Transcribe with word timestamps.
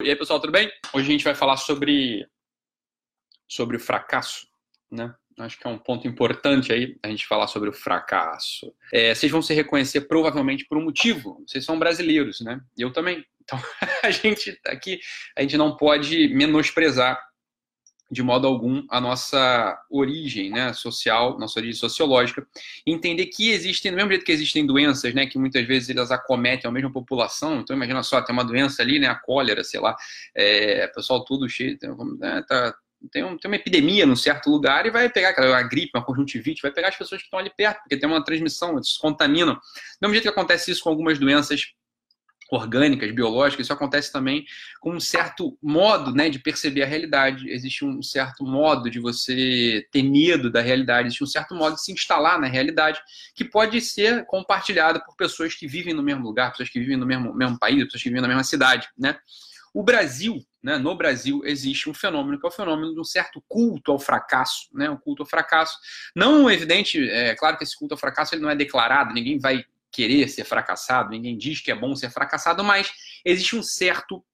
E 0.00 0.10
aí, 0.10 0.14
pessoal, 0.14 0.38
tudo 0.38 0.52
bem? 0.52 0.70
Hoje 0.94 1.08
a 1.08 1.10
gente 1.10 1.24
vai 1.24 1.34
falar 1.34 1.56
sobre, 1.56 2.24
sobre 3.48 3.76
o 3.76 3.80
fracasso, 3.80 4.46
né? 4.88 5.12
Acho 5.40 5.58
que 5.58 5.66
é 5.66 5.70
um 5.70 5.78
ponto 5.78 6.06
importante 6.06 6.72
aí 6.72 6.96
a 7.02 7.08
gente 7.08 7.26
falar 7.26 7.48
sobre 7.48 7.68
o 7.68 7.72
fracasso. 7.72 8.72
É, 8.92 9.12
vocês 9.12 9.30
vão 9.30 9.42
se 9.42 9.52
reconhecer 9.54 10.02
provavelmente 10.02 10.64
por 10.66 10.78
um 10.78 10.84
motivo. 10.84 11.44
Vocês 11.44 11.64
são 11.64 11.80
brasileiros, 11.80 12.40
né? 12.40 12.60
Eu 12.76 12.92
também. 12.92 13.24
Então 13.42 13.58
a 14.04 14.10
gente 14.12 14.56
aqui 14.66 15.00
a 15.36 15.42
gente 15.42 15.56
não 15.56 15.76
pode 15.76 16.28
menosprezar 16.28 17.20
de 18.10 18.22
modo 18.22 18.46
algum 18.46 18.84
a 18.88 19.00
nossa 19.00 19.78
origem 19.90 20.50
né, 20.50 20.72
social, 20.72 21.38
nossa 21.38 21.58
origem 21.58 21.78
sociológica, 21.78 22.46
entender 22.86 23.26
que 23.26 23.50
existem, 23.50 23.90
do 23.90 23.96
mesmo 23.96 24.10
jeito 24.10 24.24
que 24.24 24.32
existem 24.32 24.64
doenças, 24.64 25.12
né, 25.14 25.26
que 25.26 25.38
muitas 25.38 25.66
vezes 25.66 25.90
elas 25.90 26.10
acometem 26.10 26.68
a 26.68 26.72
mesma 26.72 26.92
população, 26.92 27.60
então 27.60 27.76
imagina 27.76 28.02
só, 28.02 28.20
tem 28.22 28.32
uma 28.32 28.44
doença 28.44 28.82
ali, 28.82 28.98
né, 28.98 29.08
a 29.08 29.14
cólera, 29.14 29.62
sei 29.62 29.80
lá, 29.80 29.94
é, 30.34 30.86
pessoal 30.88 31.24
tudo 31.24 31.48
cheio, 31.48 31.78
né, 32.18 32.42
tá, 32.48 32.74
tem, 33.12 33.22
um, 33.22 33.36
tem 33.36 33.48
uma 33.48 33.56
epidemia 33.56 34.04
num 34.04 34.16
certo 34.16 34.50
lugar 34.50 34.86
e 34.86 34.90
vai 34.90 35.08
pegar 35.08 35.30
aquela 35.30 35.62
gripe, 35.62 35.92
uma 35.94 36.04
conjuntivite, 36.04 36.62
vai 36.62 36.72
pegar 36.72 36.88
as 36.88 36.96
pessoas 36.96 37.20
que 37.20 37.26
estão 37.26 37.38
ali 37.38 37.50
perto, 37.56 37.80
porque 37.80 37.96
tem 37.96 38.08
uma 38.08 38.24
transmissão, 38.24 38.72
eles 38.74 38.94
se 38.94 38.98
contaminam. 38.98 39.54
Do 39.54 39.60
mesmo 40.02 40.14
jeito 40.14 40.24
que 40.24 40.30
acontece 40.30 40.70
isso 40.70 40.82
com 40.82 40.90
algumas 40.90 41.18
doenças 41.18 41.72
orgânicas, 42.50 43.10
biológicas, 43.12 43.66
isso 43.66 43.72
acontece 43.72 44.10
também 44.10 44.44
com 44.80 44.92
um 44.92 45.00
certo 45.00 45.56
modo 45.62 46.12
né, 46.14 46.30
de 46.30 46.38
perceber 46.38 46.82
a 46.82 46.86
realidade. 46.86 47.50
Existe 47.50 47.84
um 47.84 48.02
certo 48.02 48.44
modo 48.44 48.90
de 48.90 48.98
você 48.98 49.86
ter 49.92 50.02
medo 50.02 50.50
da 50.50 50.60
realidade, 50.60 51.08
existe 51.08 51.24
um 51.24 51.26
certo 51.26 51.54
modo 51.54 51.76
de 51.76 51.82
se 51.82 51.92
instalar 51.92 52.40
na 52.40 52.46
realidade, 52.46 53.00
que 53.34 53.44
pode 53.44 53.80
ser 53.80 54.24
compartilhado 54.26 55.02
por 55.04 55.14
pessoas 55.16 55.54
que 55.54 55.66
vivem 55.66 55.94
no 55.94 56.02
mesmo 56.02 56.22
lugar, 56.22 56.50
pessoas 56.50 56.70
que 56.70 56.80
vivem 56.80 56.96
no 56.96 57.06
mesmo, 57.06 57.34
mesmo 57.34 57.58
país, 57.58 57.84
pessoas 57.84 58.02
que 58.02 58.08
vivem 58.08 58.22
na 58.22 58.28
mesma 58.28 58.44
cidade. 58.44 58.88
Né? 58.98 59.16
O 59.74 59.82
Brasil, 59.82 60.42
né, 60.62 60.78
no 60.78 60.96
Brasil, 60.96 61.42
existe 61.44 61.88
um 61.88 61.94
fenômeno 61.94 62.38
que 62.40 62.46
é 62.46 62.48
o 62.48 62.52
fenômeno 62.52 62.94
de 62.94 63.00
um 63.00 63.04
certo 63.04 63.42
culto 63.46 63.92
ao 63.92 63.98
fracasso, 63.98 64.68
né, 64.72 64.88
um 64.88 64.96
culto 64.96 65.22
ao 65.22 65.28
fracasso. 65.28 65.78
Não 66.16 66.50
evidente, 66.50 67.08
é 67.10 67.34
claro 67.34 67.58
que 67.58 67.64
esse 67.64 67.76
culto 67.76 67.94
ao 67.94 67.98
fracasso 67.98 68.34
ele 68.34 68.42
não 68.42 68.50
é 68.50 68.56
declarado, 68.56 69.12
ninguém 69.12 69.38
vai 69.38 69.64
querer 69.92 70.28
ser 70.28 70.44
fracassado, 70.44 71.10
ninguém 71.10 71.36
diz 71.36 71.60
que 71.60 71.70
é 71.70 71.74
bom 71.74 71.94
ser 71.96 72.10
fracassado, 72.10 72.62
mas 72.62 72.92
existe 73.24 73.56
um 73.56 73.62
certo 73.62 74.24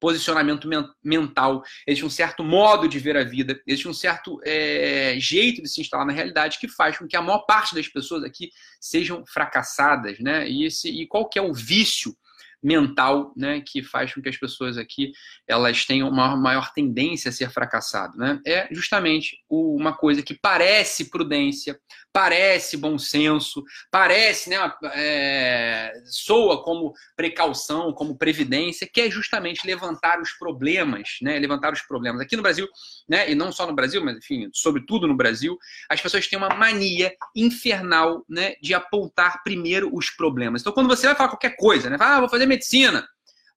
posicionamento 0.00 0.68
mental, 1.02 1.62
existe 1.86 2.04
um 2.04 2.10
certo 2.10 2.44
modo 2.44 2.88
de 2.88 2.98
ver 2.98 3.16
a 3.16 3.24
vida, 3.24 3.60
existe 3.66 3.88
um 3.88 3.92
certo 3.92 4.40
é, 4.44 5.16
jeito 5.18 5.62
de 5.62 5.68
se 5.68 5.80
instalar 5.80 6.06
na 6.06 6.12
realidade 6.12 6.58
que 6.58 6.68
faz 6.68 6.96
com 6.96 7.06
que 7.06 7.16
a 7.16 7.22
maior 7.22 7.40
parte 7.40 7.74
das 7.74 7.88
pessoas 7.88 8.22
aqui 8.22 8.50
sejam 8.80 9.24
fracassadas, 9.26 10.18
né? 10.20 10.48
E, 10.48 10.64
esse, 10.64 10.88
e 10.88 11.06
qual 11.06 11.28
que 11.28 11.38
é 11.38 11.42
o 11.42 11.52
vício 11.52 12.16
mental, 12.62 13.32
né, 13.36 13.62
que 13.64 13.82
faz 13.82 14.12
com 14.12 14.20
que 14.20 14.28
as 14.28 14.36
pessoas 14.36 14.76
aqui 14.76 15.12
elas 15.46 15.84
tenham 15.84 16.08
uma 16.08 16.36
maior 16.36 16.72
tendência 16.72 17.28
a 17.28 17.32
ser 17.32 17.50
fracassado, 17.50 18.16
né? 18.18 18.40
É 18.46 18.68
justamente 18.72 19.38
uma 19.48 19.96
coisa 19.96 20.22
que 20.22 20.34
parece 20.34 21.08
prudência, 21.08 21.78
parece 22.12 22.76
bom 22.76 22.98
senso, 22.98 23.62
parece, 23.90 24.50
né, 24.50 24.56
é, 24.94 25.92
soa 26.06 26.64
como 26.64 26.92
precaução, 27.16 27.92
como 27.92 28.18
previdência, 28.18 28.88
que 28.92 29.02
é 29.02 29.10
justamente 29.10 29.66
levantar 29.66 30.20
os 30.20 30.32
problemas, 30.32 31.18
né? 31.22 31.38
Levantar 31.38 31.72
os 31.72 31.82
problemas. 31.82 32.20
Aqui 32.20 32.36
no 32.36 32.42
Brasil, 32.42 32.66
né, 33.08 33.30
e 33.30 33.34
não 33.34 33.52
só 33.52 33.66
no 33.66 33.74
Brasil, 33.74 34.04
mas 34.04 34.16
enfim, 34.16 34.48
sobretudo 34.52 35.06
no 35.06 35.16
Brasil, 35.16 35.56
as 35.88 36.00
pessoas 36.00 36.26
têm 36.26 36.38
uma 36.38 36.54
mania 36.54 37.12
infernal, 37.36 38.24
né, 38.28 38.54
de 38.60 38.74
apontar 38.74 39.42
primeiro 39.44 39.90
os 39.94 40.10
problemas. 40.10 40.60
Então, 40.60 40.72
quando 40.72 40.88
você 40.88 41.06
vai 41.06 41.14
falar 41.14 41.28
qualquer 41.30 41.56
coisa, 41.56 41.88
né, 41.88 41.96
ah, 42.00 42.20
vou 42.20 42.28
fazer 42.28 42.47
medicina, 42.48 43.06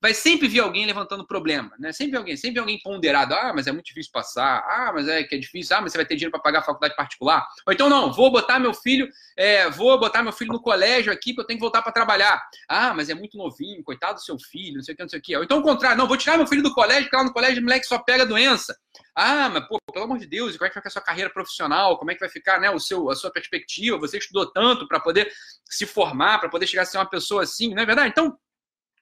vai 0.02 0.16
sempre 0.16 0.47
vir 0.47 0.61
alguém 0.61 0.84
levantando 0.86 1.28
problema, 1.28 1.72
né? 1.78 1.92
Sempre 1.92 2.17
alguém, 2.17 2.36
sempre 2.36 2.59
alguém 2.59 2.80
ponderado. 2.81 3.36
Ah, 3.36 3.53
mas 3.53 3.67
é 3.67 3.72
muito 3.72 3.86
difícil 3.86 4.11
passar. 4.11 4.58
Ah, 4.67 4.92
mas 4.92 5.08
é 5.08 5.23
que 5.23 5.36
é 5.36 5.38
difícil. 5.38 5.78
Ah, 5.78 5.81
mas 5.81 5.92
você 5.92 6.00
vai 6.00 6.06
ter 6.06 6.16
dinheiro 6.16 6.31
para 6.31 6.42
pagar 6.42 6.59
a 6.59 6.64
faculdade 6.64 6.95
particular. 6.95 7.47
Ou 7.67 7.72
então 7.72 7.88
não, 7.88 8.12
vou 8.12 8.31
botar 8.31 8.58
meu 8.58 8.73
filho, 8.73 9.08
é, 9.38 9.69
vou 9.69 10.00
botar 10.00 10.24
meu 10.24 10.34
filho 10.34 10.51
no 10.51 10.62
colégio 10.62 11.13
aqui 11.13 11.34
porque 11.34 11.41
eu 11.41 11.47
tenho 11.47 11.59
que 11.59 11.63
voltar 11.63 11.84
para 11.84 11.91
trabalhar. 11.91 12.41
Ah, 12.68 12.96
mas 12.96 13.09
é 13.09 13.13
muito 13.13 13.38
novinho, 13.38 13.84
coitado 13.84 14.16
do 14.16 14.22
seu 14.22 14.40
filho, 14.40 14.78
não 14.78 14.84
sei 14.84 14.96
o 14.96 14.97
que, 14.97 15.03
não 15.03 15.09
sei 15.09 15.19
o 15.19 15.22
que. 15.22 15.38
Ou 15.38 15.44
então 15.44 15.59
o 15.59 15.63
contrário, 15.63 15.97
não, 15.97 16.07
vou 16.07 16.18
tirar 16.18 16.35
meu 16.35 16.47
filho 16.47 16.63
do 16.63 16.74
colégio 16.74 17.03
porque 17.03 17.18
lá 17.18 17.24
no 17.24 17.34
colégio 17.34 17.62
o 17.62 17.63
moleque 17.63 17.85
só 17.85 18.00
pega 18.00 18.25
doença. 18.25 18.75
Ah, 19.16 19.50
mas 19.50 19.68
pô, 19.68 19.78
pelo 19.94 20.06
amor 20.06 20.18
de 20.18 20.25
Deus, 20.25 20.57
como 20.57 20.66
é 20.66 20.69
que 20.69 20.75
vai 20.75 20.81
ficar 20.81 20.90
a 20.90 20.91
sua 20.91 21.01
carreira 21.03 21.30
profissional? 21.30 22.00
Como 22.00 22.09
é 22.09 22.16
que 22.16 22.19
vai 22.19 22.30
ficar, 22.30 22.59
né, 22.59 22.72
o 22.72 22.80
seu, 22.80 23.12
a 23.12 23.16
sua 23.16 23.31
perspectiva? 23.31 24.00
Você 24.00 24.18
estudou 24.18 24.51
tanto 24.51 24.88
para 24.88 25.00
poder 25.00 25.31
se 25.69 25.85
formar, 25.85 26.40
para 26.40 26.50
poder 26.50 26.66
chegar 26.66 26.84
a 26.84 26.85
ser 26.85 26.97
uma 26.97 27.09
pessoa 27.09 27.44
assim, 27.44 27.75
não 27.75 27.84
é 27.84 27.85
verdade? 27.85 28.09
Então 28.09 28.35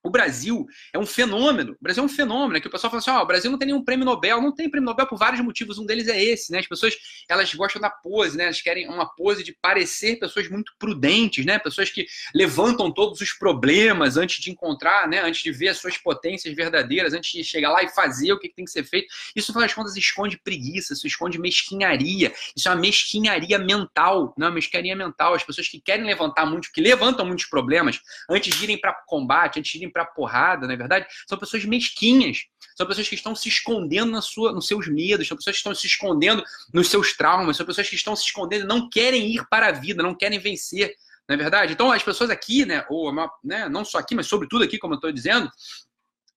o 0.02 0.10
Brasil 0.10 0.66
é 0.94 1.00
um 1.00 1.06
fenômeno. 1.06 1.74
O 1.74 1.84
Brasil 1.84 2.02
é 2.02 2.06
um 2.06 2.10
fenômeno. 2.10 2.58
É 2.58 2.62
que 2.62 2.68
o 2.68 2.72
pessoal 2.72 2.90
fala 2.90 3.00
assim: 3.00 3.12
oh, 3.12 3.22
o 3.22 3.26
Brasil 3.26 3.52
não 3.52 3.58
tem 3.58 3.68
nenhum 3.68 3.84
prêmio 3.84 4.06
Nobel. 4.06 4.42
Não 4.42 4.54
tem 4.54 4.70
prêmio 4.70 4.86
Nobel 4.86 5.06
por 5.08 5.18
vários 5.18 5.42
motivos. 5.42 5.78
Um 5.78 5.86
deles 5.86 6.08
é 6.08 6.22
esse, 6.22 6.52
né? 6.52 6.60
As 6.60 6.68
pessoas 6.68 6.96
elas 7.28 7.54
gostam 7.54 7.82
da 7.82 7.90
pose, 7.90 8.38
né? 8.38 8.46
Elas 8.46 8.62
querem 8.62 8.88
uma 8.88 9.06
pose 9.14 9.44
de 9.44 9.54
parecer 9.62 10.18
pessoas 10.18 10.50
muito 10.50 10.74
prudentes, 10.80 11.46
né? 11.46 11.60
Pessoas 11.60 11.90
que 11.90 12.06
levantam 12.34 12.92
todos 12.92 13.20
os 13.20 13.34
problemas 13.34 14.16
antes 14.16 14.42
de 14.42 14.52
encontrar, 14.52 15.08
né? 15.08 15.22
Antes 15.22 15.42
de 15.42 15.52
ver 15.52 15.70
as 15.70 15.78
suas 15.78 15.98
potências 15.98 16.54
verdadeiras, 16.56 17.14
antes 17.14 17.32
de 17.32 17.44
chegar 17.44 17.70
lá 17.70 17.84
e 17.84 17.90
fazer 17.90 18.32
o 18.32 18.40
que 18.40 18.50
tem 18.50 18.64
que 18.64 18.72
ser 18.72 18.84
feito. 18.84 19.14
Isso, 19.36 19.52
no 19.52 19.56
final 19.56 19.68
das 19.68 19.74
contas, 19.74 19.98
esconde 19.98 20.38
preguiça, 20.38 20.94
isso 20.94 21.06
esconde 21.06 21.38
mesquinharia. 21.38 22.34
Isso 22.56 22.70
é 22.70 22.72
uma 22.72 22.80
mesquinharia 22.80 23.60
mental, 23.60 24.34
não 24.38 24.48
é 24.48 24.50
uma 24.50 24.56
mesquinharia 24.56 24.96
mental. 24.96 25.34
As 25.34 25.44
pessoas 25.44 25.68
que 25.68 25.82
querem 25.82 26.06
levantar 26.06 26.46
muito, 26.46 26.72
que 26.72 26.80
levantam 26.80 27.26
muitos 27.26 27.46
problemas 27.46 28.00
antes 28.30 28.56
de 28.56 28.64
irem 28.64 28.80
para 28.80 28.94
combate, 29.06 29.60
antes 29.60 29.72
de 29.72 29.78
irem 29.78 29.89
para 29.90 30.06
porrada, 30.06 30.68
na 30.68 30.74
é 30.74 30.78
verdade, 30.78 31.08
são 31.28 31.38
pessoas 31.38 31.66
mesquinhas, 31.66 32.46
são 32.76 32.86
pessoas 32.88 33.08
que 33.08 33.16
estão 33.16 33.36
se 33.36 33.50
escondendo 33.50 34.12
na 34.12 34.22
sua, 34.22 34.52
nos 34.52 34.68
seus 34.68 34.88
medos, 34.88 35.28
são 35.28 35.38
pessoas 35.38 35.56
que 35.56 35.60
estão 35.60 35.76
se 35.76 35.88
escondendo 35.88 36.44
nos 36.74 36.90
seus 36.90 37.14
traumas, 37.14 37.58
são 37.58 37.66
pessoas 37.66 37.90
que 37.90 37.96
estão 37.96 38.16
se 38.16 38.26
escondendo, 38.26 38.68
não 38.68 38.90
querem 38.90 39.34
ir 39.36 39.46
para 39.50 39.68
a 39.68 39.72
vida, 39.72 40.04
não 40.04 40.16
querem 40.16 40.40
vencer, 40.40 40.94
não 41.28 41.36
é 41.36 41.38
verdade? 41.38 41.74
Então 41.74 41.92
as 41.92 42.02
pessoas 42.02 42.30
aqui, 42.30 42.66
né, 42.66 42.86
ou 42.90 43.14
né, 43.44 43.70
não 43.70 43.86
só 43.86 44.00
aqui, 44.00 44.16
mas 44.16 44.28
sobretudo 44.28 44.64
aqui, 44.64 44.78
como 44.78 44.94
eu 44.94 44.98
estou 44.98 45.12
dizendo, 45.12 45.50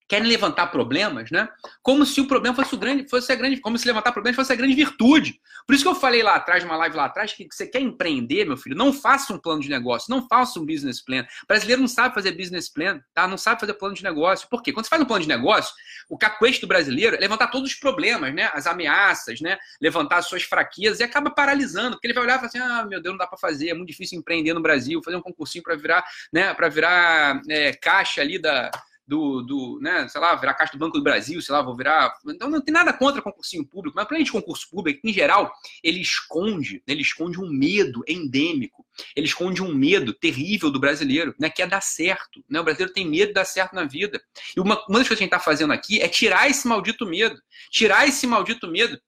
querem 0.08 0.28
levantar 0.28 0.66
problemas, 0.68 1.30
né? 1.30 1.48
Como 1.82 2.04
se 2.04 2.20
o 2.20 2.26
problema 2.26 2.54
fosse 2.54 2.74
o 2.74 2.78
grande, 2.78 3.08
fosse 3.08 3.32
a 3.32 3.34
grande, 3.34 3.60
como 3.60 3.78
se 3.78 3.86
levantar 3.86 4.12
problemas 4.12 4.36
fosse 4.36 4.52
a 4.52 4.56
grande 4.56 4.74
virtude. 4.74 5.40
Por 5.66 5.74
isso 5.74 5.84
que 5.84 5.88
eu 5.88 5.94
falei 5.94 6.22
lá 6.22 6.34
atrás, 6.34 6.64
uma 6.64 6.76
live 6.76 6.96
lá 6.96 7.06
atrás, 7.06 7.32
que 7.32 7.46
você 7.50 7.66
quer 7.66 7.80
empreender, 7.80 8.44
meu 8.44 8.56
filho, 8.56 8.76
não 8.76 8.92
faça 8.92 9.32
um 9.32 9.38
plano 9.38 9.60
de 9.60 9.70
negócio, 9.70 10.10
não 10.10 10.26
faça 10.28 10.58
um 10.58 10.66
business 10.66 11.02
plan. 11.02 11.22
O 11.44 11.46
brasileiro 11.46 11.80
não 11.80 11.88
sabe 11.88 12.14
fazer 12.14 12.32
business 12.32 12.68
plan, 12.68 13.00
tá? 13.14 13.26
Não 13.26 13.38
sabe 13.38 13.60
fazer 13.60 13.74
plano 13.74 13.94
de 13.94 14.02
negócio. 14.02 14.48
Por 14.48 14.62
quê? 14.62 14.72
Quando 14.72 14.86
você 14.86 14.90
faz 14.90 15.02
um 15.02 15.06
plano 15.06 15.22
de 15.22 15.28
negócio, 15.28 15.74
o 16.08 16.18
cacuete 16.18 16.60
do 16.60 16.66
brasileiro 16.66 17.16
é 17.16 17.18
levantar 17.18 17.48
todos 17.48 17.70
os 17.70 17.76
problemas, 17.76 18.34
né? 18.34 18.50
As 18.52 18.66
ameaças, 18.66 19.40
né? 19.40 19.56
Levantar 19.80 20.18
as 20.18 20.26
suas 20.26 20.42
fraquezas 20.42 21.00
e 21.00 21.02
acaba 21.02 21.30
paralisando, 21.30 21.96
porque 21.96 22.06
ele 22.06 22.14
vai 22.14 22.24
olhar 22.24 22.34
e 22.34 22.38
falar 22.38 22.48
assim: 22.48 22.58
"Ah, 22.58 22.84
meu 22.84 23.00
Deus, 23.00 23.12
não 23.12 23.18
dá 23.18 23.26
para 23.26 23.38
fazer, 23.38 23.70
é 23.70 23.74
muito 23.74 23.88
difícil 23.88 24.18
empreender 24.18 24.52
no 24.52 24.60
Brasil, 24.60 25.00
fazer 25.02 25.16
um 25.16 25.22
concursinho 25.22 25.62
para 25.62 25.76
virar, 25.76 26.04
né, 26.32 26.52
para 26.54 26.68
virar 26.68 27.40
é, 27.48 27.72
caixa 27.72 28.20
ali 28.20 28.38
da 28.38 28.70
do, 29.06 29.42
do, 29.42 29.78
né, 29.80 30.06
sei 30.08 30.20
lá, 30.20 30.34
virar 30.34 30.54
caixa 30.54 30.72
do 30.72 30.78
Banco 30.78 30.96
do 30.96 31.04
Brasil, 31.04 31.40
sei 31.40 31.54
lá, 31.54 31.62
vou 31.62 31.76
virar. 31.76 32.14
Então 32.28 32.48
não 32.48 32.60
tem 32.60 32.72
nada 32.72 32.92
contra 32.92 33.22
concursinho 33.22 33.66
público, 33.66 33.96
mas 33.96 34.06
para 34.06 34.22
de 34.22 34.30
concurso 34.30 34.68
público, 34.70 35.00
em 35.04 35.12
geral, 35.12 35.52
ele 35.82 36.00
esconde, 36.00 36.82
ele 36.86 37.02
esconde 37.02 37.40
um 37.40 37.48
medo 37.50 38.02
endêmico, 38.06 38.86
ele 39.16 39.26
esconde 39.26 39.62
um 39.62 39.74
medo 39.74 40.12
terrível 40.12 40.70
do 40.70 40.80
brasileiro, 40.80 41.34
né, 41.38 41.50
que 41.50 41.62
é 41.62 41.66
dar 41.66 41.80
certo. 41.80 42.44
Né? 42.48 42.60
O 42.60 42.64
brasileiro 42.64 42.92
tem 42.92 43.08
medo 43.08 43.28
de 43.28 43.34
dar 43.34 43.44
certo 43.44 43.74
na 43.74 43.84
vida. 43.84 44.22
E 44.56 44.60
uma, 44.60 44.74
uma 44.88 44.98
das 44.98 45.08
coisas 45.08 45.08
que 45.08 45.14
a 45.14 45.26
gente 45.26 45.34
está 45.34 45.40
fazendo 45.40 45.72
aqui 45.72 46.00
é 46.00 46.08
tirar 46.08 46.48
esse 46.48 46.66
maldito 46.66 47.06
medo. 47.06 47.40
Tirar 47.70 48.06
esse 48.06 48.26
maldito 48.26 48.68
medo 48.68 49.00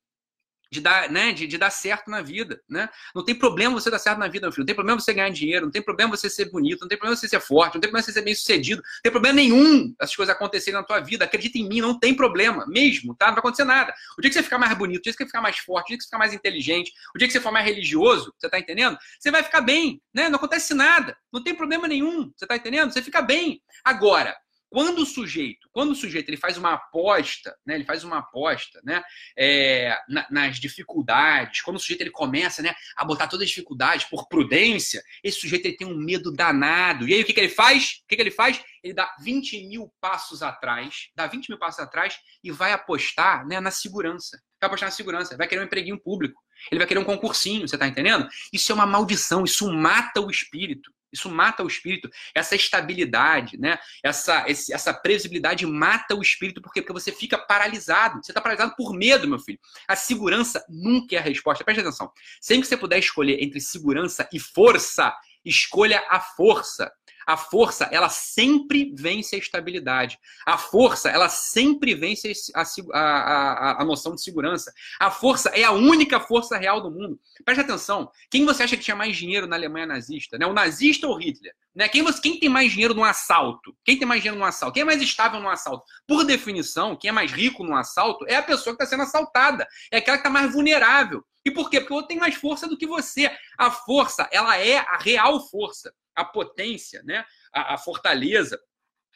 de 0.75 0.81
dar, 0.81 1.09
né, 1.09 1.33
de, 1.33 1.47
de, 1.47 1.57
dar 1.57 1.71
certo 1.71 2.11
na 2.11 2.21
vida, 2.21 2.61
né? 2.69 2.89
Não 3.15 3.25
tem 3.25 3.35
problema 3.35 3.79
você 3.79 3.91
dar 3.91 4.01
certo 4.01 4.19
na 4.19 4.27
vida, 4.27 4.47
meu 4.47 4.53
filho. 4.53 4.63
Não 4.63 4.67
tem 4.67 4.75
problema 4.75 5.01
você 5.01 5.13
ganhar 5.13 5.31
dinheiro, 5.31 5.67
não 5.67 5.71
tem 5.71 5.81
problema 5.81 6.17
você 6.17 6.29
ser 6.29 6.51
bonito, 6.51 6.81
não 6.81 6.89
tem 6.89 6.99
problema 6.99 7.17
você 7.17 7.29
ser 7.29 7.41
forte, 7.41 7.75
não 7.75 7.81
tem 7.81 7.89
problema 7.89 8.03
você 8.03 8.13
ser 8.13 8.23
bem 8.23 8.35
sucedido, 8.35 8.83
não 8.83 9.03
tem 9.03 9.13
problema 9.13 9.37
nenhum 9.37 9.95
essas 10.01 10.17
coisas 10.17 10.35
acontecerem 10.35 10.81
na 10.81 10.85
tua 10.85 10.99
vida. 11.01 11.25
Acredita 11.25 11.59
em 11.59 11.69
mim, 11.69 11.81
não 11.81 11.99
tem 11.99 12.15
problema, 12.15 12.67
mesmo, 12.67 13.15
tá? 13.15 13.27
Não 13.27 13.35
vai 13.35 13.39
acontecer 13.39 13.65
nada. 13.65 13.95
O 14.19 14.21
dia 14.21 14.31
que 14.31 14.35
você 14.35 14.43
ficar 14.43 14.59
mais 14.59 14.77
bonito, 14.77 14.99
o 14.99 15.03
dia 15.03 15.13
que 15.13 15.19
você 15.19 15.27
ficar 15.27 15.41
mais 15.41 15.59
forte, 15.59 15.87
o 15.87 15.89
dia 15.89 15.99
que 15.99 16.03
você 16.03 16.09
ficar 16.09 16.19
mais 16.19 16.35
inteligente, 16.35 16.93
o 17.15 17.19
dia 17.19 17.29
que 17.29 17.33
você 17.33 17.41
for 17.41 17.53
mais 17.53 17.65
religioso, 17.65 18.35
você 18.37 18.49
tá 18.49 18.59
entendendo? 18.59 18.99
Você 19.21 19.31
vai 19.31 19.45
ficar 19.45 19.61
bem, 19.61 20.03
né? 20.13 20.29
Não 20.29 20.37
acontece 20.37 20.75
nada, 20.75 21.17
não 21.33 21.43
tem 21.43 21.55
problema 21.55 21.87
nenhum, 21.87 22.33
você 22.37 22.47
tá 22.47 22.57
entendendo? 22.57 22.93
Você 22.93 23.01
fica 23.01 23.23
bem. 23.23 23.63
Agora, 23.85 24.37
quando 24.75 25.03
o 25.03 25.07
sujeito, 25.07 25.69
quando 25.71 25.93
o 25.93 25.95
sujeito 25.95 26.29
ele 26.29 26.37
faz 26.37 26.59
uma 26.59 26.73
aposta, 26.73 27.57
né, 27.65 27.77
ele 27.77 27.85
faz 27.85 28.03
uma 28.03 28.19
aposta, 28.19 28.81
né, 28.83 29.05
é, 29.39 29.97
na, 30.09 30.27
nas 30.29 30.59
dificuldades, 30.59 31.61
quando 31.61 31.77
o 31.77 31.79
sujeito 31.79 32.01
ele 32.01 32.11
começa, 32.11 32.61
né, 32.61 32.75
a 32.97 33.05
botar 33.05 33.29
todas 33.29 33.45
as 33.45 33.51
dificuldades 33.51 34.07
por 34.07 34.27
prudência, 34.27 35.01
esse 35.23 35.39
sujeito 35.39 35.67
ele 35.67 35.77
tem 35.77 35.87
um 35.87 35.97
medo 35.97 36.33
danado. 36.33 37.07
E 37.07 37.15
aí 37.15 37.23
o 37.23 37.25
que, 37.25 37.33
que 37.33 37.39
ele 37.39 37.51
faz? 37.51 38.01
O 38.03 38.09
que, 38.09 38.17
que 38.17 38.23
ele 38.23 38.33
faz? 38.33 38.65
Ele 38.83 38.93
dá 38.93 39.15
20 39.21 39.69
mil 39.69 39.95
passos 40.01 40.43
atrás, 40.43 41.09
dá 41.15 41.29
20 41.29 41.51
mil 41.51 41.59
passos 41.59 41.79
atrás 41.79 42.19
e 42.43 42.51
vai 42.51 42.73
apostar 42.73 43.47
né, 43.47 43.61
na 43.61 43.71
segurança. 43.71 44.43
Vai 44.61 44.67
apostar 44.67 44.89
na 44.89 44.97
segurança, 44.97 45.37
vai 45.37 45.47
querer 45.47 45.61
um 45.61 45.67
empreguinho 45.67 46.03
público. 46.03 46.43
Ele 46.69 46.79
vai 46.79 46.87
querer 46.89 46.99
um 46.99 47.05
concursinho, 47.05 47.69
você 47.69 47.77
está 47.77 47.87
entendendo? 47.87 48.29
Isso 48.53 48.73
é 48.73 48.75
uma 48.75 48.87
maldição, 48.87 49.45
isso 49.45 49.71
mata 49.73 50.21
o 50.21 50.31
espírito. 50.31 50.94
Isso 51.15 51.31
mata 51.31 51.63
o 51.63 51.67
espírito. 51.67 52.11
Essa 52.35 52.55
estabilidade, 52.55 53.59
né? 53.59 53.79
essa, 54.03 54.45
essa 54.49 54.93
previsibilidade 54.93 55.65
mata 55.67 56.15
o 56.15 56.23
espírito. 56.23 56.61
Por 56.61 56.73
quê? 56.73 56.83
Porque 56.83 56.93
você 56.93 57.13
fica 57.13 57.39
paralisado. 57.39 58.23
Você 58.23 58.33
está 58.33 58.41
paralisado 58.41 58.75
por 58.77 58.93
medo, 58.93 59.29
meu 59.29 59.39
filho. 59.39 59.59
A 59.89 59.97
segurança 59.97 60.65
nunca 60.69 61.17
é 61.17 61.19
a 61.19 61.23
resposta. 61.23 61.65
Preste 61.65 61.81
atenção. 61.81 62.13
Sempre 62.41 62.63
que 62.63 62.69
você 62.69 62.77
puder 62.77 62.99
escolher 62.99 63.43
entre 63.43 63.61
segurança 63.61 64.29
e 64.33 64.39
força, 64.39 65.15
escolha 65.45 66.05
a 66.09 66.21
força. 66.21 66.93
A 67.27 67.37
força, 67.37 67.85
ela 67.91 68.09
sempre 68.09 68.95
vence 68.97 69.35
a 69.35 69.39
estabilidade. 69.39 70.19
A 70.47 70.59
força, 70.59 71.09
ela 71.09 71.29
sempre 71.29 71.95
vence 71.95 72.33
a, 72.55 72.63
a, 72.93 73.01
a, 73.01 73.83
a, 73.83 73.85
noção 73.85 74.15
de 74.15 74.23
segurança. 74.23 74.73
A 74.99 75.11
força 75.11 75.51
é 75.51 75.65
a 75.65 75.73
única 75.73 76.21
força 76.21 76.57
real 76.57 76.81
do 76.81 76.91
mundo. 76.91 77.19
Preste 77.45 77.61
atenção. 77.61 78.11
Quem 78.31 78.45
você 78.45 78.63
acha 78.63 78.77
que 78.77 78.83
tinha 78.83 78.97
mais 78.97 79.17
dinheiro 79.17 79.47
na 79.47 79.57
Alemanha 79.57 79.87
nazista? 79.87 80.39
Né? 80.39 80.47
O 80.47 80.53
nazista 80.53 81.07
ou 81.07 81.19
Hitler? 81.19 81.55
Né? 81.75 81.89
Quem, 81.89 82.03
você, 82.03 82.21
quem 82.21 82.39
tem 82.39 82.49
mais 82.49 82.73
dinheiro 82.73 82.95
no 82.95 83.05
assalto? 83.05 83.77
Quem 83.85 83.99
tem 83.99 84.07
mais 84.07 84.23
dinheiro 84.23 84.39
no 84.39 84.45
assalto? 84.45 84.75
Quem 84.75 84.83
é 84.83 84.85
mais 84.85 85.03
estável 85.03 85.41
no 85.41 85.49
assalto? 85.49 85.85
Por 86.07 86.25
definição, 86.25 86.97
quem 86.97 87.09
é 87.09 87.13
mais 87.13 87.33
rico 87.33 87.65
no 87.65 87.77
assalto 87.77 88.25
é 88.29 88.37
a 88.37 88.43
pessoa 88.43 88.77
que 88.77 88.83
está 88.83 88.87
sendo 88.87 89.03
assaltada. 89.03 89.67
É 89.91 89.99
aquela 89.99 90.17
que 90.17 90.21
está 90.21 90.31
mais 90.31 90.53
vulnerável. 90.53 91.25
E 91.45 91.51
por 91.51 91.69
quê? 91.69 91.81
Porque 91.81 91.93
o 91.93 91.97
outro 91.97 92.09
tem 92.09 92.19
mais 92.19 92.37
força 92.37 92.69
do 92.69 92.79
que 92.79 92.87
você. 92.87 93.31
A 93.59 93.71
força, 93.71 94.29
ela 94.31 94.57
é 94.57 94.79
a 94.79 94.99
real 94.99 95.41
força 95.49 95.93
a 96.15 96.25
potência, 96.25 97.03
né? 97.03 97.25
a, 97.53 97.75
a 97.75 97.79
fortaleza. 97.79 98.59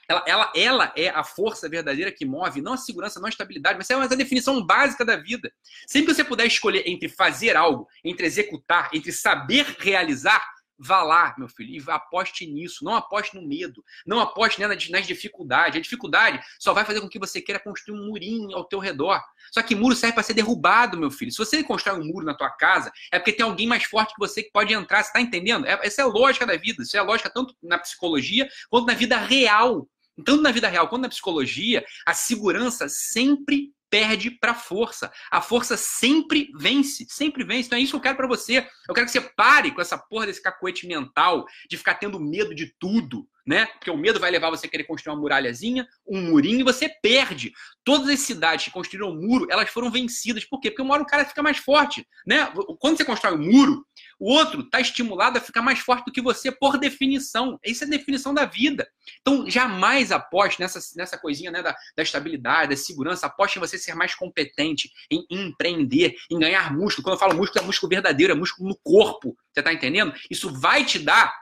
Ela, 0.08 0.24
ela, 0.26 0.52
ela 0.56 0.92
é 0.96 1.08
a 1.10 1.22
força 1.22 1.68
verdadeira 1.68 2.10
que 2.10 2.24
move, 2.24 2.62
não 2.62 2.72
a 2.72 2.78
segurança, 2.78 3.20
não 3.20 3.26
a 3.26 3.28
estabilidade, 3.28 3.76
mas 3.76 3.90
é 3.90 3.94
a 3.94 4.06
definição 4.16 4.64
básica 4.64 5.04
da 5.04 5.16
vida. 5.16 5.52
Sempre 5.86 6.08
que 6.08 6.14
você 6.14 6.24
puder 6.24 6.46
escolher 6.46 6.88
entre 6.88 7.10
fazer 7.10 7.56
algo, 7.56 7.86
entre 8.02 8.26
executar, 8.26 8.88
entre 8.94 9.12
saber 9.12 9.76
realizar, 9.78 10.42
Vá 10.78 11.02
lá, 11.02 11.34
meu 11.36 11.48
filho, 11.48 11.74
e 11.74 11.90
aposte 11.90 12.46
nisso. 12.46 12.84
Não 12.84 12.94
aposte 12.94 13.34
no 13.34 13.46
medo. 13.46 13.84
Não 14.06 14.20
aposte 14.20 14.60
né, 14.60 14.68
nas 14.68 15.06
dificuldades. 15.06 15.76
A 15.76 15.82
dificuldade 15.82 16.40
só 16.58 16.72
vai 16.72 16.84
fazer 16.84 17.00
com 17.00 17.08
que 17.08 17.18
você 17.18 17.40
queira 17.40 17.58
construir 17.58 17.98
um 17.98 18.06
murinho 18.06 18.56
ao 18.56 18.64
teu 18.64 18.78
redor. 18.78 19.20
Só 19.52 19.60
que 19.60 19.74
muro 19.74 19.96
serve 19.96 20.14
para 20.14 20.22
ser 20.22 20.34
derrubado, 20.34 20.96
meu 20.96 21.10
filho. 21.10 21.32
Se 21.32 21.38
você 21.38 21.64
constrói 21.64 21.98
um 21.98 22.04
muro 22.04 22.24
na 22.24 22.34
tua 22.34 22.50
casa, 22.50 22.92
é 23.10 23.18
porque 23.18 23.32
tem 23.32 23.44
alguém 23.44 23.66
mais 23.66 23.82
forte 23.84 24.14
que 24.14 24.20
você 24.20 24.42
que 24.42 24.52
pode 24.52 24.72
entrar. 24.72 25.02
Você 25.02 25.08
está 25.08 25.20
entendendo? 25.20 25.66
É, 25.66 25.80
essa 25.82 26.02
é 26.02 26.04
a 26.04 26.08
lógica 26.08 26.46
da 26.46 26.56
vida. 26.56 26.82
Isso 26.82 26.96
é 26.96 27.00
a 27.00 27.04
lógica 27.04 27.28
tanto 27.28 27.56
na 27.60 27.78
psicologia 27.78 28.48
quanto 28.70 28.86
na 28.86 28.94
vida 28.94 29.16
real. 29.16 29.88
Tanto 30.24 30.42
na 30.42 30.50
vida 30.50 30.68
real 30.68 30.88
quanto 30.88 31.02
na 31.02 31.08
psicologia, 31.08 31.84
a 32.04 32.12
segurança 32.12 32.88
sempre 32.88 33.72
perde 33.90 34.30
para 34.30 34.54
força. 34.54 35.12
A 35.30 35.40
força 35.40 35.76
sempre 35.76 36.50
vence, 36.58 37.06
sempre 37.08 37.44
vence. 37.44 37.66
Então 37.66 37.78
é 37.78 37.82
isso 37.82 37.92
que 37.92 37.96
eu 37.96 38.02
quero 38.02 38.16
para 38.16 38.28
você. 38.28 38.68
Eu 38.88 38.94
quero 38.94 39.06
que 39.06 39.12
você 39.12 39.20
pare 39.20 39.70
com 39.70 39.80
essa 39.80 39.98
porra 39.98 40.26
desse 40.26 40.42
cacoete 40.42 40.86
mental 40.86 41.46
de 41.68 41.76
ficar 41.76 41.94
tendo 41.94 42.20
medo 42.20 42.54
de 42.54 42.74
tudo, 42.78 43.28
né? 43.48 43.64
Porque 43.64 43.90
o 43.90 43.96
medo 43.96 44.20
vai 44.20 44.30
levar 44.30 44.50
você 44.50 44.66
a 44.66 44.70
querer 44.70 44.84
construir 44.84 45.14
uma 45.14 45.20
muralhazinha, 45.22 45.88
um 46.06 46.20
murinho 46.20 46.60
e 46.60 46.62
você 46.62 46.86
perde. 47.02 47.50
Todas 47.82 48.06
as 48.10 48.20
cidades 48.20 48.66
que 48.66 48.70
construíram 48.70 49.10
um 49.10 49.18
muro, 49.18 49.46
elas 49.50 49.70
foram 49.70 49.90
vencidas. 49.90 50.44
Por 50.44 50.60
quê? 50.60 50.70
Porque 50.70 50.82
uma 50.82 50.92
hora 50.92 51.02
o 51.02 51.06
cara 51.06 51.24
fica 51.24 51.42
mais 51.42 51.56
forte, 51.56 52.06
né? 52.26 52.52
Quando 52.78 52.98
você 52.98 53.06
constrói 53.06 53.36
um 53.36 53.50
muro, 53.50 53.86
o 54.20 54.30
outro 54.30 54.60
está 54.60 54.80
estimulado 54.80 55.38
a 55.38 55.40
ficar 55.40 55.62
mais 55.62 55.78
forte 55.78 56.04
do 56.04 56.12
que 56.12 56.20
você 56.20 56.52
por 56.52 56.76
definição. 56.76 57.58
Essa 57.64 57.84
é 57.84 57.86
a 57.86 57.90
definição 57.90 58.34
da 58.34 58.44
vida. 58.44 58.86
Então, 59.22 59.48
jamais 59.48 60.12
aposte 60.12 60.60
nessa, 60.60 60.78
nessa 60.94 61.16
coisinha 61.16 61.50
né, 61.50 61.62
da, 61.62 61.74
da 61.96 62.02
estabilidade, 62.02 62.70
da 62.70 62.76
segurança. 62.76 63.26
Aposte 63.26 63.56
em 63.56 63.60
você 63.60 63.78
ser 63.78 63.94
mais 63.94 64.14
competente, 64.14 64.90
em 65.10 65.24
empreender, 65.30 66.14
em 66.30 66.38
ganhar 66.38 66.70
músculo. 66.76 67.02
Quando 67.02 67.14
eu 67.14 67.18
falo 67.18 67.34
músculo, 67.34 67.64
é 67.64 67.66
músculo 67.66 67.88
verdadeiro, 67.88 68.34
é 68.34 68.36
músculo 68.36 68.68
no 68.68 68.78
corpo. 68.82 69.34
Você 69.54 69.60
está 69.60 69.72
entendendo? 69.72 70.12
Isso 70.30 70.52
vai 70.52 70.84
te 70.84 70.98
dar 70.98 71.32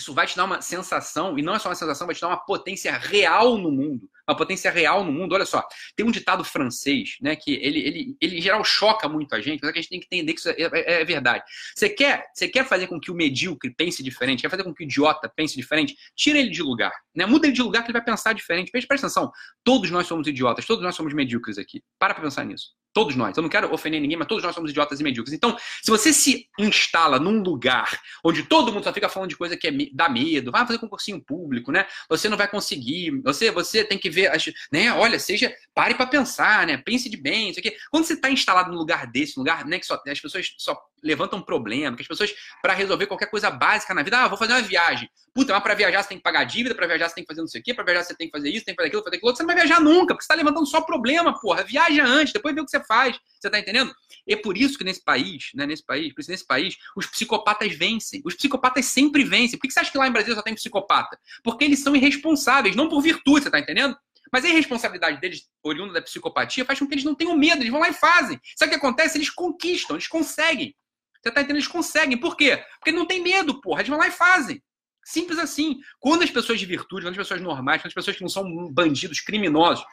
isso 0.00 0.14
vai 0.14 0.26
te 0.26 0.36
dar 0.36 0.44
uma 0.44 0.60
sensação, 0.60 1.38
e 1.38 1.42
não 1.42 1.54
é 1.54 1.58
só 1.58 1.68
uma 1.68 1.74
sensação, 1.74 2.06
vai 2.06 2.14
te 2.14 2.20
dar 2.20 2.28
uma 2.28 2.44
potência 2.44 2.96
real 2.96 3.56
no 3.56 3.70
mundo. 3.70 4.08
Uma 4.26 4.36
potência 4.36 4.70
real 4.70 5.04
no 5.04 5.12
mundo. 5.12 5.34
Olha 5.34 5.44
só, 5.44 5.62
tem 5.96 6.06
um 6.06 6.10
ditado 6.10 6.44
francês, 6.44 7.16
né, 7.20 7.36
que 7.36 7.52
ele, 7.54 7.80
ele, 7.80 8.16
ele 8.20 8.38
em 8.38 8.40
geral 8.40 8.64
choca 8.64 9.08
muito 9.08 9.34
a 9.34 9.40
gente, 9.40 9.60
mas 9.60 9.70
é 9.70 9.72
que 9.72 9.78
a 9.78 9.82
gente 9.82 9.90
tem 9.90 10.00
que 10.00 10.06
entender 10.06 10.32
que 10.32 10.40
isso 10.40 10.48
é, 10.48 10.54
é, 10.58 11.02
é, 11.02 11.04
verdade. 11.04 11.44
Você 11.74 11.88
quer, 11.88 12.26
você 12.34 12.48
quer 12.48 12.64
fazer 12.66 12.86
com 12.86 12.98
que 12.98 13.10
o 13.10 13.14
medíocre 13.14 13.72
pense 13.74 14.02
diferente, 14.02 14.42
quer 14.42 14.50
fazer 14.50 14.64
com 14.64 14.74
que 14.74 14.82
o 14.82 14.86
idiota 14.86 15.28
pense 15.28 15.54
diferente? 15.56 15.96
Tira 16.16 16.38
ele 16.38 16.50
de 16.50 16.62
lugar. 16.62 16.92
Né? 17.14 17.26
Muda 17.26 17.46
ele 17.46 17.54
de 17.54 17.62
lugar 17.62 17.82
que 17.82 17.90
ele 17.90 17.98
vai 17.98 18.04
pensar 18.04 18.32
diferente. 18.32 18.70
Presta 18.70 19.06
atenção, 19.06 19.30
todos 19.62 19.90
nós 19.90 20.06
somos 20.06 20.26
idiotas, 20.26 20.64
todos 20.64 20.82
nós 20.82 20.94
somos 20.94 21.12
medíocres 21.12 21.58
aqui. 21.58 21.82
Para 21.98 22.14
pra 22.14 22.22
pensar 22.22 22.44
nisso. 22.44 22.79
Todos 22.92 23.14
nós. 23.14 23.36
Eu 23.36 23.42
não 23.42 23.48
quero 23.48 23.72
ofender 23.72 24.00
ninguém, 24.00 24.16
mas 24.16 24.26
todos 24.26 24.42
nós 24.42 24.54
somos 24.54 24.70
idiotas 24.70 24.98
e 24.98 25.02
medíocres. 25.02 25.32
Então, 25.32 25.56
se 25.82 25.90
você 25.90 26.12
se 26.12 26.48
instala 26.58 27.18
num 27.18 27.40
lugar 27.40 28.00
onde 28.24 28.42
todo 28.42 28.72
mundo 28.72 28.84
só 28.84 28.92
fica 28.92 29.08
falando 29.08 29.30
de 29.30 29.36
coisa 29.36 29.56
que 29.56 29.68
é, 29.68 29.72
dá 29.92 30.08
medo, 30.08 30.50
vai 30.50 30.66
fazer 30.66 30.78
concursinho 30.78 31.22
público, 31.22 31.70
né? 31.70 31.86
Você 32.08 32.28
não 32.28 32.36
vai 32.36 32.48
conseguir. 32.48 33.20
Você, 33.22 33.50
você 33.50 33.84
tem 33.84 33.98
que 33.98 34.10
ver, 34.10 34.32
né? 34.72 34.92
Olha, 34.92 35.18
seja, 35.18 35.54
pare 35.74 35.94
para 35.94 36.06
pensar, 36.06 36.66
né? 36.66 36.76
Pense 36.78 37.08
de 37.08 37.16
bem, 37.16 37.50
isso 37.50 37.60
aqui. 37.60 37.72
Quando 37.90 38.04
você 38.04 38.14
está 38.14 38.30
instalado 38.30 38.70
num 38.72 38.78
lugar 38.78 39.06
desse, 39.06 39.38
um 39.38 39.42
lugar, 39.42 39.64
né, 39.66 39.78
que 39.78 39.86
só 39.86 40.00
as 40.06 40.20
pessoas 40.20 40.54
só 40.58 40.76
levantam 41.02 41.40
problema, 41.40 41.96
que 41.96 42.02
as 42.02 42.08
pessoas 42.08 42.34
para 42.62 42.72
resolver 42.72 43.06
qualquer 43.06 43.26
coisa 43.26 43.50
básica 43.50 43.94
na 43.94 44.02
vida, 44.02 44.18
ah, 44.18 44.28
vou 44.28 44.38
fazer 44.38 44.52
uma 44.52 44.62
viagem. 44.62 45.08
Puta, 45.34 45.52
mas 45.52 45.62
para 45.62 45.74
viajar 45.74 46.02
você 46.02 46.08
tem 46.08 46.18
que 46.18 46.22
pagar 46.22 46.44
dívida, 46.44 46.74
para 46.74 46.86
viajar 46.86 47.08
você 47.08 47.14
tem 47.14 47.24
que 47.24 47.28
fazer 47.28 47.40
não 47.40 47.48
sei 47.48 47.60
o 47.60 47.64
quê, 47.64 47.74
para 47.74 47.84
viajar 47.84 48.04
você 48.04 48.14
tem 48.14 48.28
que 48.28 48.36
fazer 48.36 48.50
isso, 48.50 48.64
tem 48.64 48.74
que 48.74 48.80
fazer 48.80 48.88
aquilo, 48.88 49.02
fazer 49.02 49.16
aquilo, 49.16 49.36
você 49.36 49.42
não 49.42 49.46
vai 49.48 49.56
viajar 49.56 49.80
nunca, 49.80 50.14
porque 50.14 50.22
você 50.22 50.32
está 50.32 50.34
levantando 50.34 50.66
só 50.66 50.80
problema, 50.80 51.38
porra. 51.38 51.62
Viaja 51.64 52.04
antes, 52.04 52.32
depois 52.32 52.54
vê 52.54 52.60
o 52.60 52.64
que 52.64 52.70
você 52.70 52.82
faz. 52.84 53.18
Você 53.40 53.48
tá 53.48 53.58
entendendo? 53.58 53.94
É 54.28 54.36
por 54.36 54.56
isso 54.56 54.76
que 54.76 54.84
nesse 54.84 55.02
país, 55.02 55.50
né, 55.54 55.66
nesse 55.66 55.84
país, 55.84 56.12
por 56.12 56.20
isso 56.20 56.30
nesse 56.30 56.46
país, 56.46 56.76
os 56.96 57.06
psicopatas 57.06 57.74
vencem. 57.74 58.20
Os 58.24 58.34
psicopatas 58.34 58.84
sempre 58.86 59.24
vencem. 59.24 59.58
Por 59.58 59.66
que 59.66 59.72
você 59.72 59.80
acha 59.80 59.90
que 59.90 59.98
lá 59.98 60.06
em 60.06 60.12
Brasília 60.12 60.36
só 60.36 60.42
tem 60.42 60.54
psicopata? 60.54 61.18
Porque 61.42 61.64
eles 61.64 61.82
são 61.82 61.94
irresponsáveis, 61.94 62.76
não 62.76 62.88
por 62.88 63.00
virtude, 63.00 63.44
você 63.44 63.50
tá 63.50 63.58
entendendo? 63.58 63.96
Mas 64.32 64.44
a 64.44 64.48
irresponsabilidade 64.48 65.20
deles, 65.20 65.48
oriunda 65.62 65.94
da 65.94 66.02
psicopatia, 66.02 66.64
faz 66.64 66.78
com 66.78 66.86
que 66.86 66.94
eles 66.94 67.04
não 67.04 67.14
tenham 67.14 67.36
medo, 67.36 67.62
eles 67.62 67.70
vão 67.70 67.80
lá 67.80 67.88
e 67.88 67.94
fazem. 67.94 68.40
Sabe 68.56 68.68
o 68.68 68.78
que 68.78 68.86
acontece? 68.86 69.18
Eles 69.18 69.30
conquistam, 69.30 69.96
eles 69.96 70.06
conseguem. 70.06 70.74
Você 71.22 71.30
tá 71.30 71.40
entendendo? 71.40 71.56
Eles 71.56 71.68
conseguem. 71.68 72.18
Por 72.18 72.36
quê? 72.36 72.62
Porque 72.78 72.92
não 72.92 73.06
tem 73.06 73.22
medo, 73.22 73.60
porra. 73.60 73.80
Eles 73.80 73.90
vão 73.90 73.98
lá 73.98 74.08
e 74.08 74.12
fazem. 74.12 74.62
Simples 75.04 75.38
assim. 75.38 75.78
Quando 75.98 76.22
as 76.22 76.30
pessoas 76.30 76.58
de 76.58 76.66
virtude, 76.66 77.04
quando 77.04 77.12
as 77.12 77.16
pessoas 77.16 77.40
normais, 77.40 77.80
quando 77.80 77.88
as 77.88 77.94
pessoas 77.94 78.16
que 78.16 78.22
não 78.22 78.28
são 78.28 78.72
bandidos, 78.72 79.20
criminosos, 79.20 79.84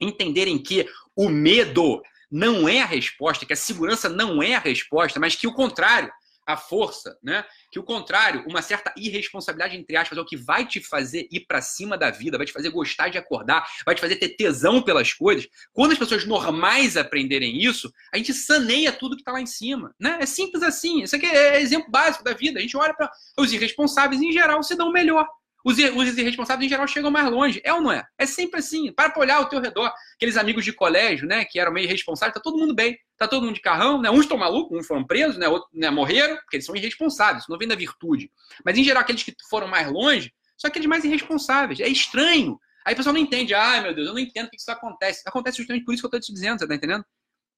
entenderem 0.00 0.58
que 0.58 0.88
o 1.14 1.28
medo 1.28 2.02
não 2.30 2.68
é 2.68 2.80
a 2.82 2.86
resposta, 2.86 3.46
que 3.46 3.52
a 3.52 3.56
segurança 3.56 4.08
não 4.08 4.42
é 4.42 4.54
a 4.54 4.60
resposta, 4.60 5.20
mas 5.20 5.36
que 5.36 5.46
o 5.46 5.54
contrário, 5.54 6.10
a 6.46 6.56
força, 6.56 7.18
né? 7.22 7.44
Que 7.70 7.78
o 7.78 7.82
contrário, 7.82 8.44
uma 8.46 8.62
certa 8.62 8.92
irresponsabilidade, 8.96 9.76
entre 9.76 9.96
aspas, 9.96 10.16
é 10.18 10.20
o 10.20 10.26
que 10.26 10.36
vai 10.36 10.66
te 10.66 10.80
fazer 10.80 11.28
ir 11.30 11.40
para 11.40 11.60
cima 11.60 11.96
da 11.96 12.10
vida, 12.10 12.36
vai 12.36 12.46
te 12.46 12.52
fazer 12.52 12.70
gostar 12.70 13.08
de 13.08 13.18
acordar, 13.18 13.66
vai 13.84 13.94
te 13.94 14.00
fazer 14.00 14.16
ter 14.16 14.30
tesão 14.30 14.82
pelas 14.82 15.12
coisas. 15.12 15.48
Quando 15.72 15.92
as 15.92 15.98
pessoas 15.98 16.24
normais 16.24 16.96
aprenderem 16.96 17.62
isso, 17.62 17.92
a 18.12 18.16
gente 18.16 18.32
saneia 18.32 18.92
tudo 18.92 19.16
que 19.16 19.22
está 19.22 19.32
lá 19.32 19.40
em 19.40 19.46
cima, 19.46 19.94
né? 19.98 20.18
É 20.20 20.26
simples 20.26 20.62
assim. 20.62 21.02
Isso 21.02 21.16
aqui 21.16 21.26
é 21.26 21.60
exemplo 21.60 21.90
básico 21.90 22.24
da 22.24 22.32
vida. 22.32 22.58
A 22.58 22.62
gente 22.62 22.76
olha 22.76 22.94
para 22.94 23.10
os 23.38 23.52
irresponsáveis 23.52 24.20
em 24.20 24.32
geral 24.32 24.62
se 24.62 24.74
dão 24.74 24.90
melhor. 24.90 25.26
Os, 25.64 25.78
os 25.78 26.18
irresponsáveis, 26.18 26.66
em 26.66 26.68
geral, 26.68 26.86
chegam 26.86 27.10
mais 27.10 27.28
longe. 27.30 27.60
É 27.64 27.72
ou 27.72 27.80
não 27.80 27.90
é? 27.90 28.04
É 28.18 28.26
sempre 28.26 28.60
assim. 28.60 28.92
Para 28.92 29.18
olhar 29.18 29.36
ao 29.36 29.48
teu 29.48 29.60
redor. 29.60 29.90
Aqueles 30.14 30.36
amigos 30.36 30.62
de 30.64 30.72
colégio, 30.72 31.26
né, 31.26 31.44
que 31.46 31.58
eram 31.58 31.72
meio 31.72 31.86
irresponsáveis, 31.86 32.34
tá 32.34 32.40
todo 32.40 32.58
mundo 32.58 32.74
bem. 32.74 32.98
Tá 33.16 33.26
todo 33.26 33.44
mundo 33.44 33.54
de 33.54 33.62
carrão, 33.62 34.00
né? 34.00 34.10
Uns 34.10 34.20
estão 34.20 34.36
malucos, 34.36 34.78
uns 34.78 34.86
foram 34.86 35.06
presos, 35.06 35.38
né? 35.38 35.48
Outros 35.48 35.70
né, 35.72 35.88
morreram, 35.88 36.36
porque 36.36 36.56
eles 36.56 36.66
são 36.66 36.76
irresponsáveis. 36.76 37.42
Isso 37.42 37.50
não 37.50 37.58
vem 37.58 37.66
da 37.66 37.74
virtude. 37.74 38.30
Mas, 38.64 38.76
em 38.76 38.84
geral, 38.84 39.02
aqueles 39.02 39.22
que 39.22 39.34
foram 39.48 39.66
mais 39.66 39.90
longe 39.90 40.32
são 40.58 40.68
aqueles 40.68 40.86
mais 40.86 41.04
irresponsáveis. 41.04 41.80
É 41.80 41.88
estranho. 41.88 42.58
Aí 42.84 42.92
o 42.92 42.96
pessoal 42.96 43.14
não 43.14 43.20
entende. 43.20 43.54
Ai, 43.54 43.80
meu 43.80 43.94
Deus, 43.94 44.08
eu 44.08 44.12
não 44.12 44.20
entendo 44.20 44.48
o 44.48 44.50
que 44.50 44.56
isso 44.56 44.70
acontece. 44.70 45.22
Acontece 45.26 45.58
justamente 45.58 45.84
por 45.84 45.94
isso 45.94 46.02
que 46.02 46.06
eu 46.14 46.18
estou 46.18 46.20
te 46.20 46.34
dizendo, 46.34 46.58
você 46.58 46.68
tá 46.68 46.74
entendendo? 46.74 47.04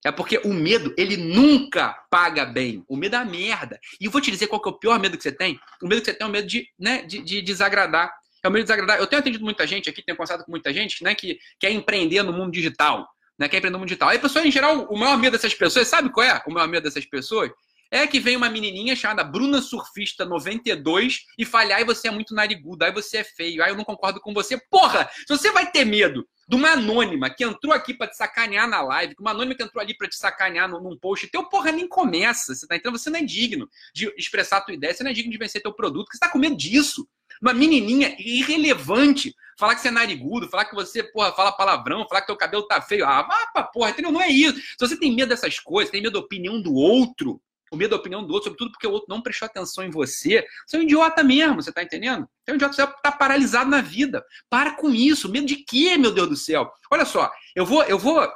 É 0.07 0.13
porque 0.13 0.41
o 0.45 0.55
medo, 0.55 0.95
ele 0.97 1.17
nunca 1.17 1.93
paga 2.09 2.45
bem. 2.45 2.85
O 2.89 2.97
medo 2.97 3.17
é 3.17 3.19
a 3.19 3.25
merda. 3.25 3.77
E 4.01 4.05
eu 4.05 4.11
vou 4.13 4.21
te 4.21 4.31
dizer 4.31 4.47
qual 4.47 4.63
que 4.63 4.69
é 4.69 4.71
o 4.71 4.79
pior 4.79 5.01
medo 5.01 5.17
que 5.17 5.23
você 5.25 5.33
tem. 5.33 5.59
O 5.83 5.89
medo 5.89 6.01
que 6.01 6.05
você 6.05 6.15
tem 6.15 6.25
é 6.25 6.29
o 6.29 6.33
medo 6.33 6.47
de, 6.47 6.65
né, 6.79 7.03
de, 7.03 7.21
de 7.21 7.43
desagradar. 7.43 8.15
É 8.41 8.47
o 8.47 8.51
medo 8.53 8.63
de 8.63 8.67
desagradar. 8.67 9.01
Eu 9.01 9.09
tenho 9.09 9.19
atendido 9.19 9.43
muita 9.43 9.67
gente 9.67 9.91
aqui, 9.91 10.01
tenho 10.05 10.17
conversado 10.17 10.45
com 10.45 10.51
muita 10.53 10.73
gente, 10.73 11.03
né, 11.03 11.13
que 11.13 11.41
quer 11.59 11.73
empreender 11.73 12.23
no 12.23 12.33
mundo 12.33 12.53
digital. 12.53 13.05
Né, 13.37 13.49
quer 13.49 13.57
empreender 13.57 13.73
no 13.73 13.81
mundo 13.81 13.89
digital. 13.89 14.11
Aí, 14.11 14.21
pessoal, 14.21 14.47
em 14.47 14.51
geral, 14.53 14.87
o 14.89 14.97
maior 14.97 15.19
medo 15.19 15.33
dessas 15.33 15.53
pessoas, 15.53 15.89
sabe 15.89 16.09
qual 16.13 16.25
é 16.25 16.41
o 16.47 16.53
maior 16.53 16.69
medo 16.69 16.85
dessas 16.85 17.05
pessoas? 17.05 17.51
É 17.91 18.07
que 18.07 18.21
vem 18.21 18.37
uma 18.37 18.49
menininha 18.49 18.95
chamada 18.95 19.25
Bruna 19.25 19.61
Surfista 19.61 20.25
92 20.25 21.23
e 21.37 21.45
falhar 21.45 21.81
e 21.81 21.85
você 21.85 22.07
é 22.07 22.13
muito 22.13 22.33
narigudo, 22.33 22.85
aí 22.85 22.93
você 22.93 23.19
é 23.19 23.25
feio, 23.25 23.61
aí 23.61 23.73
eu 23.73 23.77
não 23.77 23.85
concordo 23.85 24.21
com 24.21 24.33
você. 24.33 24.57
Porra, 24.71 25.11
se 25.13 25.37
você 25.37 25.51
vai 25.51 25.69
ter 25.69 25.85
medo 25.85 26.25
de 26.49 26.55
uma 26.55 26.73
anônima 26.73 27.29
que 27.29 27.45
entrou 27.45 27.75
aqui 27.75 27.93
para 27.93 28.07
te 28.07 28.17
sacanear 28.17 28.69
na 28.69 28.81
live, 28.81 29.15
que 29.15 29.21
uma 29.21 29.33
anônima 29.33 29.55
que 29.55 29.63
entrou 29.63 29.83
ali 29.83 29.97
para 29.97 30.09
te 30.09 30.17
sacanear 30.17 30.69
num, 30.69 30.97
post, 30.97 31.27
teu 31.29 31.45
porra 31.45 31.73
nem 31.73 31.89
começa, 31.89 32.55
você 32.55 32.67
tá 32.67 32.77
entendendo? 32.77 32.99
Você 32.99 33.11
não 33.11 33.19
é 33.19 33.23
digno 33.23 33.69
de 33.93 34.13
expressar 34.17 34.59
a 34.59 34.61
tua 34.61 34.75
ideia, 34.75 34.95
você 34.95 35.03
não 35.03 35.11
é 35.11 35.15
digno 35.15 35.33
de 35.33 35.39
vencer 35.39 35.63
teu 35.63 35.73
produto, 35.73 36.09
você 36.13 36.19
tá 36.19 36.29
com 36.29 36.39
medo 36.39 36.57
disso. 36.57 37.09
Uma 37.43 37.53
menininha 37.53 38.15
irrelevante 38.19 39.35
falar 39.59 39.75
que 39.75 39.81
você 39.81 39.89
é 39.89 39.91
narigudo, 39.91 40.49
falar 40.49 40.67
que 40.67 40.75
você, 40.75 41.03
porra, 41.03 41.33
fala 41.33 41.53
palavrão, 41.53 42.07
falar 42.09 42.21
que 42.21 42.29
teu 42.29 42.37
cabelo 42.37 42.67
tá 42.67 42.81
feio. 42.81 43.05
Ah, 43.05 43.23
vá 43.23 43.47
pra 43.53 43.63
porra, 43.65 43.91
entendeu? 43.91 44.13
Não 44.13 44.23
é 44.23 44.29
isso. 44.29 44.57
Se 44.57 44.79
você 44.79 44.97
tem 44.99 45.15
medo 45.15 45.31
dessas 45.31 45.59
coisas, 45.59 45.91
tem 45.91 46.03
medo 46.03 46.15
da 46.15 46.21
opinião 46.21 46.61
do 46.61 46.75
outro, 46.75 47.41
o 47.71 47.77
medo 47.77 47.91
da 47.91 47.97
opinião 47.97 48.25
do 48.25 48.33
outro, 48.33 48.51
sobretudo 48.51 48.73
porque 48.73 48.87
o 48.87 48.93
outro 48.93 49.09
não 49.09 49.21
prestou 49.21 49.47
atenção 49.47 49.85
em 49.85 49.91
você, 49.91 50.45
você 50.67 50.77
é 50.77 50.81
um 50.81 50.83
idiota 50.83 51.23
mesmo, 51.23 51.63
você 51.63 51.73
tá 51.73 51.83
entendendo? 51.83 52.29
Você 52.45 52.51
é 52.51 52.53
um 52.53 52.57
idiota, 52.57 52.75
você 52.75 52.87
tá 53.03 53.13
paralisado 53.13 53.71
na 53.71 53.81
vida. 53.81 54.25
Para 54.49 54.73
com 54.73 54.91
isso. 54.91 55.31
Medo 55.31 55.47
de 55.47 55.57
quê, 55.57 55.97
meu 55.97 56.13
Deus 56.13 56.29
do 56.29 56.37
céu? 56.37 56.71
Olha 56.91 57.05
só, 57.05 57.31
eu 57.55 57.65
vou, 57.67 57.83
eu 57.85 57.99
vou 57.99 58.27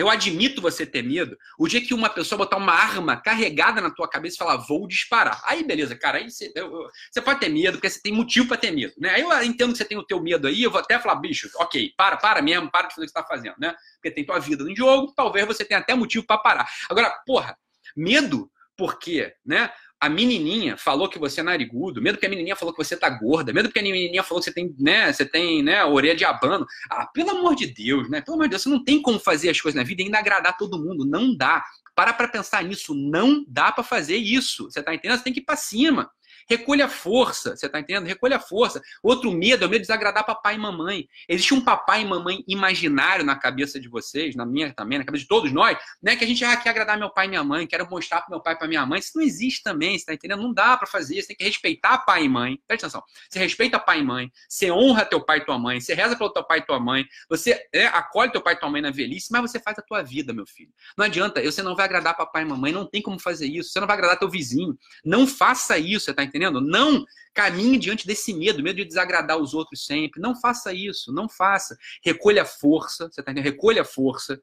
eu 0.00 0.08
admito 0.08 0.62
você 0.62 0.86
ter 0.86 1.02
medo. 1.02 1.36
O 1.58 1.68
dia 1.68 1.80
que 1.80 1.92
uma 1.92 2.08
pessoa 2.08 2.38
botar 2.38 2.56
uma 2.56 2.72
arma 2.72 3.16
carregada 3.16 3.82
na 3.82 3.90
tua 3.90 4.08
cabeça 4.08 4.36
e 4.36 4.38
falar, 4.38 4.56
vou 4.56 4.88
disparar. 4.88 5.42
Aí, 5.44 5.62
beleza, 5.62 5.94
cara. 5.94 6.18
Aí 6.18 6.30
você, 6.30 6.50
eu, 6.54 6.88
você 7.10 7.20
pode 7.20 7.38
ter 7.40 7.50
medo, 7.50 7.72
porque 7.72 7.90
você 7.90 8.00
tem 8.00 8.12
motivo 8.12 8.48
para 8.48 8.56
ter 8.56 8.70
medo. 8.70 8.94
Né? 8.98 9.10
Aí 9.10 9.20
eu 9.20 9.42
entendo 9.42 9.72
que 9.72 9.78
você 9.78 9.84
tem 9.84 9.98
o 9.98 10.06
teu 10.06 10.22
medo 10.22 10.46
aí, 10.46 10.62
eu 10.62 10.70
vou 10.70 10.80
até 10.80 10.98
falar, 10.98 11.16
bicho, 11.16 11.50
ok, 11.56 11.92
para, 11.96 12.16
para 12.16 12.40
mesmo, 12.40 12.70
para 12.70 12.88
de 12.88 12.94
fazer 12.94 13.04
o 13.04 13.08
que 13.08 13.12
você 13.12 13.18
está 13.18 13.24
fazendo, 13.24 13.56
né? 13.58 13.74
Porque 13.94 14.10
tem 14.10 14.24
tua 14.24 14.38
vida 14.38 14.64
no 14.64 14.74
jogo, 14.74 15.12
talvez 15.14 15.46
você 15.46 15.64
tenha 15.64 15.80
até 15.80 15.94
motivo 15.94 16.24
para 16.26 16.38
parar. 16.38 16.70
Agora, 16.88 17.10
porra, 17.26 17.56
medo, 17.96 18.50
por 18.76 18.98
quê? 18.98 19.34
Né? 19.44 19.70
a 20.00 20.08
menininha 20.08 20.78
falou 20.78 21.10
que 21.10 21.18
você 21.18 21.40
é 21.40 21.42
narigudo, 21.42 22.00
medo 22.00 22.16
que 22.16 22.24
a 22.24 22.28
menininha 22.28 22.56
falou 22.56 22.74
que 22.74 22.82
você 22.82 22.96
tá 22.96 23.10
gorda, 23.10 23.52
medo 23.52 23.70
que 23.70 23.78
a 23.78 23.82
menininha 23.82 24.22
falou 24.22 24.40
que 24.40 24.46
você 24.46 24.54
tem, 24.54 24.74
né, 24.78 25.12
você 25.12 25.26
tem, 25.26 25.62
né, 25.62 25.84
orelha 25.84 26.16
de 26.16 26.24
abano. 26.24 26.66
Ah, 26.90 27.06
pelo 27.06 27.30
amor 27.30 27.54
de 27.54 27.66
Deus, 27.66 28.08
né? 28.08 28.22
Pelo 28.22 28.36
amor 28.36 28.44
de 28.46 28.50
Deus, 28.50 28.62
você 28.62 28.70
não 28.70 28.82
tem 28.82 29.02
como 29.02 29.20
fazer 29.20 29.50
as 29.50 29.60
coisas 29.60 29.78
na 29.78 29.86
vida 29.86 30.00
e 30.00 30.06
ainda 30.06 30.18
agradar 30.18 30.56
todo 30.56 30.82
mundo, 30.82 31.04
não 31.04 31.36
dá. 31.36 31.62
Para 31.94 32.14
para 32.14 32.28
pensar 32.28 32.64
nisso, 32.64 32.94
não 32.94 33.44
dá 33.46 33.70
para 33.70 33.84
fazer 33.84 34.16
isso. 34.16 34.70
Você 34.70 34.82
tá 34.82 34.94
entendendo? 34.94 35.18
Você 35.18 35.24
tem 35.24 35.34
que 35.34 35.40
ir 35.40 35.44
para 35.44 35.56
cima. 35.56 36.10
Recolha 36.50 36.88
força, 36.88 37.56
você 37.56 37.66
está 37.66 37.78
entendendo? 37.78 38.08
Recolha 38.08 38.40
força. 38.40 38.82
Outro 39.04 39.30
medo 39.30 39.62
é 39.62 39.66
o 39.68 39.70
medo 39.70 39.82
de 39.82 39.86
desagradar 39.86 40.26
papai 40.26 40.56
e 40.56 40.58
mamãe. 40.58 41.08
Existe 41.28 41.54
um 41.54 41.60
papai 41.60 42.02
e 42.02 42.04
mamãe 42.04 42.42
imaginário 42.48 43.24
na 43.24 43.36
cabeça 43.36 43.78
de 43.78 43.88
vocês, 43.88 44.34
na 44.34 44.44
minha 44.44 44.74
também, 44.74 44.98
na 44.98 45.04
cabeça 45.04 45.22
de 45.22 45.28
todos 45.28 45.52
nós, 45.52 45.78
né? 46.02 46.16
Que 46.16 46.24
a 46.24 46.26
gente 46.26 46.44
ah, 46.44 46.56
quer 46.56 46.70
agradar 46.70 46.98
meu 46.98 47.08
pai 47.08 47.26
e 47.26 47.28
minha 47.28 47.44
mãe, 47.44 47.68
quero 47.68 47.88
mostrar 47.88 48.22
para 48.22 48.30
meu 48.30 48.40
pai 48.40 48.54
e 48.54 48.56
para 48.56 48.66
minha 48.66 48.84
mãe. 48.84 48.98
Isso 48.98 49.12
não 49.14 49.22
existe 49.22 49.62
também, 49.62 49.90
você 49.90 49.98
está 49.98 50.12
entendendo? 50.12 50.42
Não 50.42 50.52
dá 50.52 50.76
para 50.76 50.88
fazer 50.88 51.18
isso. 51.18 51.28
Tem 51.28 51.36
que 51.36 51.44
respeitar 51.44 51.98
pai 51.98 52.24
e 52.24 52.28
mãe. 52.28 52.60
Presta 52.66 52.88
atenção. 52.88 53.04
Você 53.30 53.38
respeita 53.38 53.78
pai 53.78 54.00
e 54.00 54.02
mãe, 54.02 54.32
você 54.48 54.72
honra 54.72 55.04
teu 55.04 55.24
pai 55.24 55.38
e 55.38 55.44
tua 55.44 55.56
mãe, 55.56 55.80
você 55.80 55.94
reza 55.94 56.16
pelo 56.16 56.30
teu 56.30 56.42
pai 56.42 56.58
e 56.58 56.62
tua 56.62 56.80
mãe, 56.80 57.06
você 57.28 57.64
é, 57.72 57.86
acolhe 57.86 58.32
teu 58.32 58.42
pai 58.42 58.54
e 58.54 58.56
tua 58.58 58.68
mãe 58.68 58.82
na 58.82 58.90
velhice, 58.90 59.28
mas 59.30 59.42
você 59.42 59.60
faz 59.60 59.78
a 59.78 59.82
tua 59.82 60.02
vida, 60.02 60.32
meu 60.32 60.46
filho. 60.48 60.72
Não 60.98 61.04
adianta, 61.04 61.40
você 61.40 61.62
não 61.62 61.76
vai 61.76 61.84
agradar 61.84 62.16
papai 62.16 62.42
e 62.42 62.46
mamãe, 62.46 62.72
não 62.72 62.84
tem 62.84 63.00
como 63.00 63.20
fazer 63.20 63.46
isso. 63.46 63.70
Você 63.70 63.78
não 63.78 63.86
vai 63.86 63.96
agradar 63.96 64.18
teu 64.18 64.28
vizinho. 64.28 64.76
Não 65.04 65.28
faça 65.28 65.78
isso, 65.78 66.06
você 66.06 66.10
está 66.10 66.24
entendendo? 66.24 66.39
Não 66.48 67.04
Caminhe 67.32 67.78
diante 67.78 68.06
desse 68.06 68.34
medo, 68.34 68.62
medo 68.62 68.76
de 68.76 68.84
desagradar 68.84 69.38
os 69.38 69.54
outros 69.54 69.86
sempre. 69.86 70.20
Não 70.20 70.38
faça 70.38 70.72
isso, 70.72 71.12
não 71.12 71.28
faça. 71.28 71.76
Recolha 72.04 72.44
força, 72.44 73.08
você 73.08 73.22
tá 73.22 73.30
entendendo? 73.30 73.52
Recolha 73.52 73.84
força. 73.84 74.40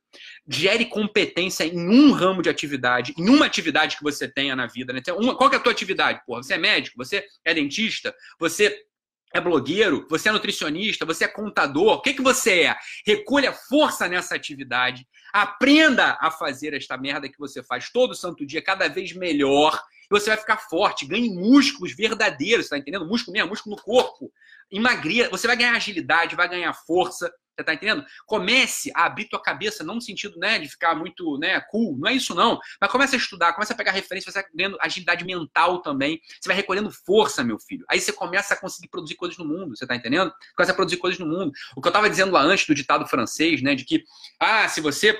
Gere 0.47 0.85
competência 0.85 1.65
em 1.65 1.77
um 1.77 2.11
ramo 2.13 2.41
de 2.41 2.49
atividade, 2.49 3.13
em 3.17 3.27
uma 3.29 3.45
atividade 3.45 3.97
que 3.97 4.03
você 4.03 4.27
tenha 4.27 4.55
na 4.55 4.67
vida. 4.67 4.93
Né? 4.93 5.01
Uma, 5.17 5.35
qual 5.35 5.51
é 5.51 5.57
a 5.57 5.59
tua 5.59 5.71
atividade? 5.71 6.21
Porra, 6.25 6.41
você 6.41 6.53
é 6.53 6.57
médico? 6.57 6.97
Você 6.97 7.25
é 7.43 7.53
dentista? 7.53 8.15
Você 8.39 8.85
é 9.33 9.41
blogueiro, 9.41 10.07
você 10.09 10.29
é 10.29 10.31
nutricionista, 10.31 11.05
você 11.05 11.25
é 11.25 11.27
contador, 11.27 11.95
o 11.95 12.01
que, 12.01 12.13
que 12.13 12.21
você 12.21 12.61
é? 12.61 12.75
Recolha 13.05 13.51
força 13.51 14.07
nessa 14.07 14.33
atividade, 14.33 15.05
aprenda 15.33 16.17
a 16.21 16.31
fazer 16.31 16.73
esta 16.73 16.97
merda 16.97 17.27
que 17.27 17.37
você 17.37 17.61
faz 17.61 17.91
todo 17.91 18.15
santo 18.15 18.45
dia, 18.45 18.61
cada 18.61 18.87
vez 18.87 19.11
melhor, 19.11 19.77
você 20.09 20.29
vai 20.29 20.37
ficar 20.37 20.57
forte, 20.57 21.05
ganhe 21.05 21.29
músculos 21.29 21.95
verdadeiros, 21.95 22.69
tá 22.69 22.77
entendendo? 22.77 23.05
Músculo 23.05 23.33
mesmo, 23.33 23.49
músculo 23.49 23.75
no 23.75 23.81
corpo. 23.81 24.31
Emagreça, 24.71 25.29
você 25.29 25.47
vai 25.47 25.55
ganhar 25.55 25.75
agilidade, 25.75 26.35
vai 26.35 26.49
ganhar 26.49 26.73
força, 26.73 27.31
você 27.57 27.63
tá 27.63 27.73
entendendo? 27.73 28.05
Comece 28.25 28.91
a 28.93 29.05
abrir 29.05 29.25
tua 29.25 29.41
cabeça, 29.41 29.83
não 29.83 29.95
no 29.95 30.01
sentido, 30.01 30.37
né, 30.37 30.59
de 30.59 30.69
ficar 30.69 30.93
muito, 30.95 31.37
né, 31.39 31.59
cool, 31.71 31.97
não 31.97 32.07
é 32.07 32.13
isso 32.13 32.35
não. 32.35 32.59
Mas 32.79 32.91
comece 32.91 33.15
a 33.15 33.17
estudar, 33.17 33.53
comece 33.53 33.73
a 33.73 33.75
pegar 33.75 33.91
referência, 33.91 34.31
você 34.31 34.41
vai 34.41 34.49
ganhando 34.53 34.77
agilidade 34.79 35.25
mental 35.25 35.81
também. 35.81 36.21
Você 36.39 36.47
vai 36.47 36.55
recolhendo 36.55 36.91
força, 36.91 37.43
meu 37.43 37.57
filho. 37.59 37.83
Aí 37.89 37.99
você 37.99 38.13
começa 38.13 38.53
a 38.53 38.57
conseguir 38.57 38.89
produzir 38.89 39.15
coisas 39.15 39.37
no 39.37 39.45
mundo, 39.45 39.75
você 39.75 39.87
tá 39.87 39.95
entendendo? 39.95 40.31
Começa 40.55 40.71
a 40.71 40.75
produzir 40.75 40.97
coisas 40.97 41.19
no 41.19 41.25
mundo. 41.25 41.51
O 41.75 41.81
que 41.81 41.87
eu 41.87 41.91
tava 41.91 42.09
dizendo 42.09 42.31
lá 42.31 42.41
antes 42.41 42.67
do 42.67 42.75
ditado 42.75 43.07
francês, 43.07 43.61
né, 43.61 43.73
de 43.73 43.85
que, 43.85 44.03
ah, 44.39 44.67
se 44.69 44.79
você 44.79 45.17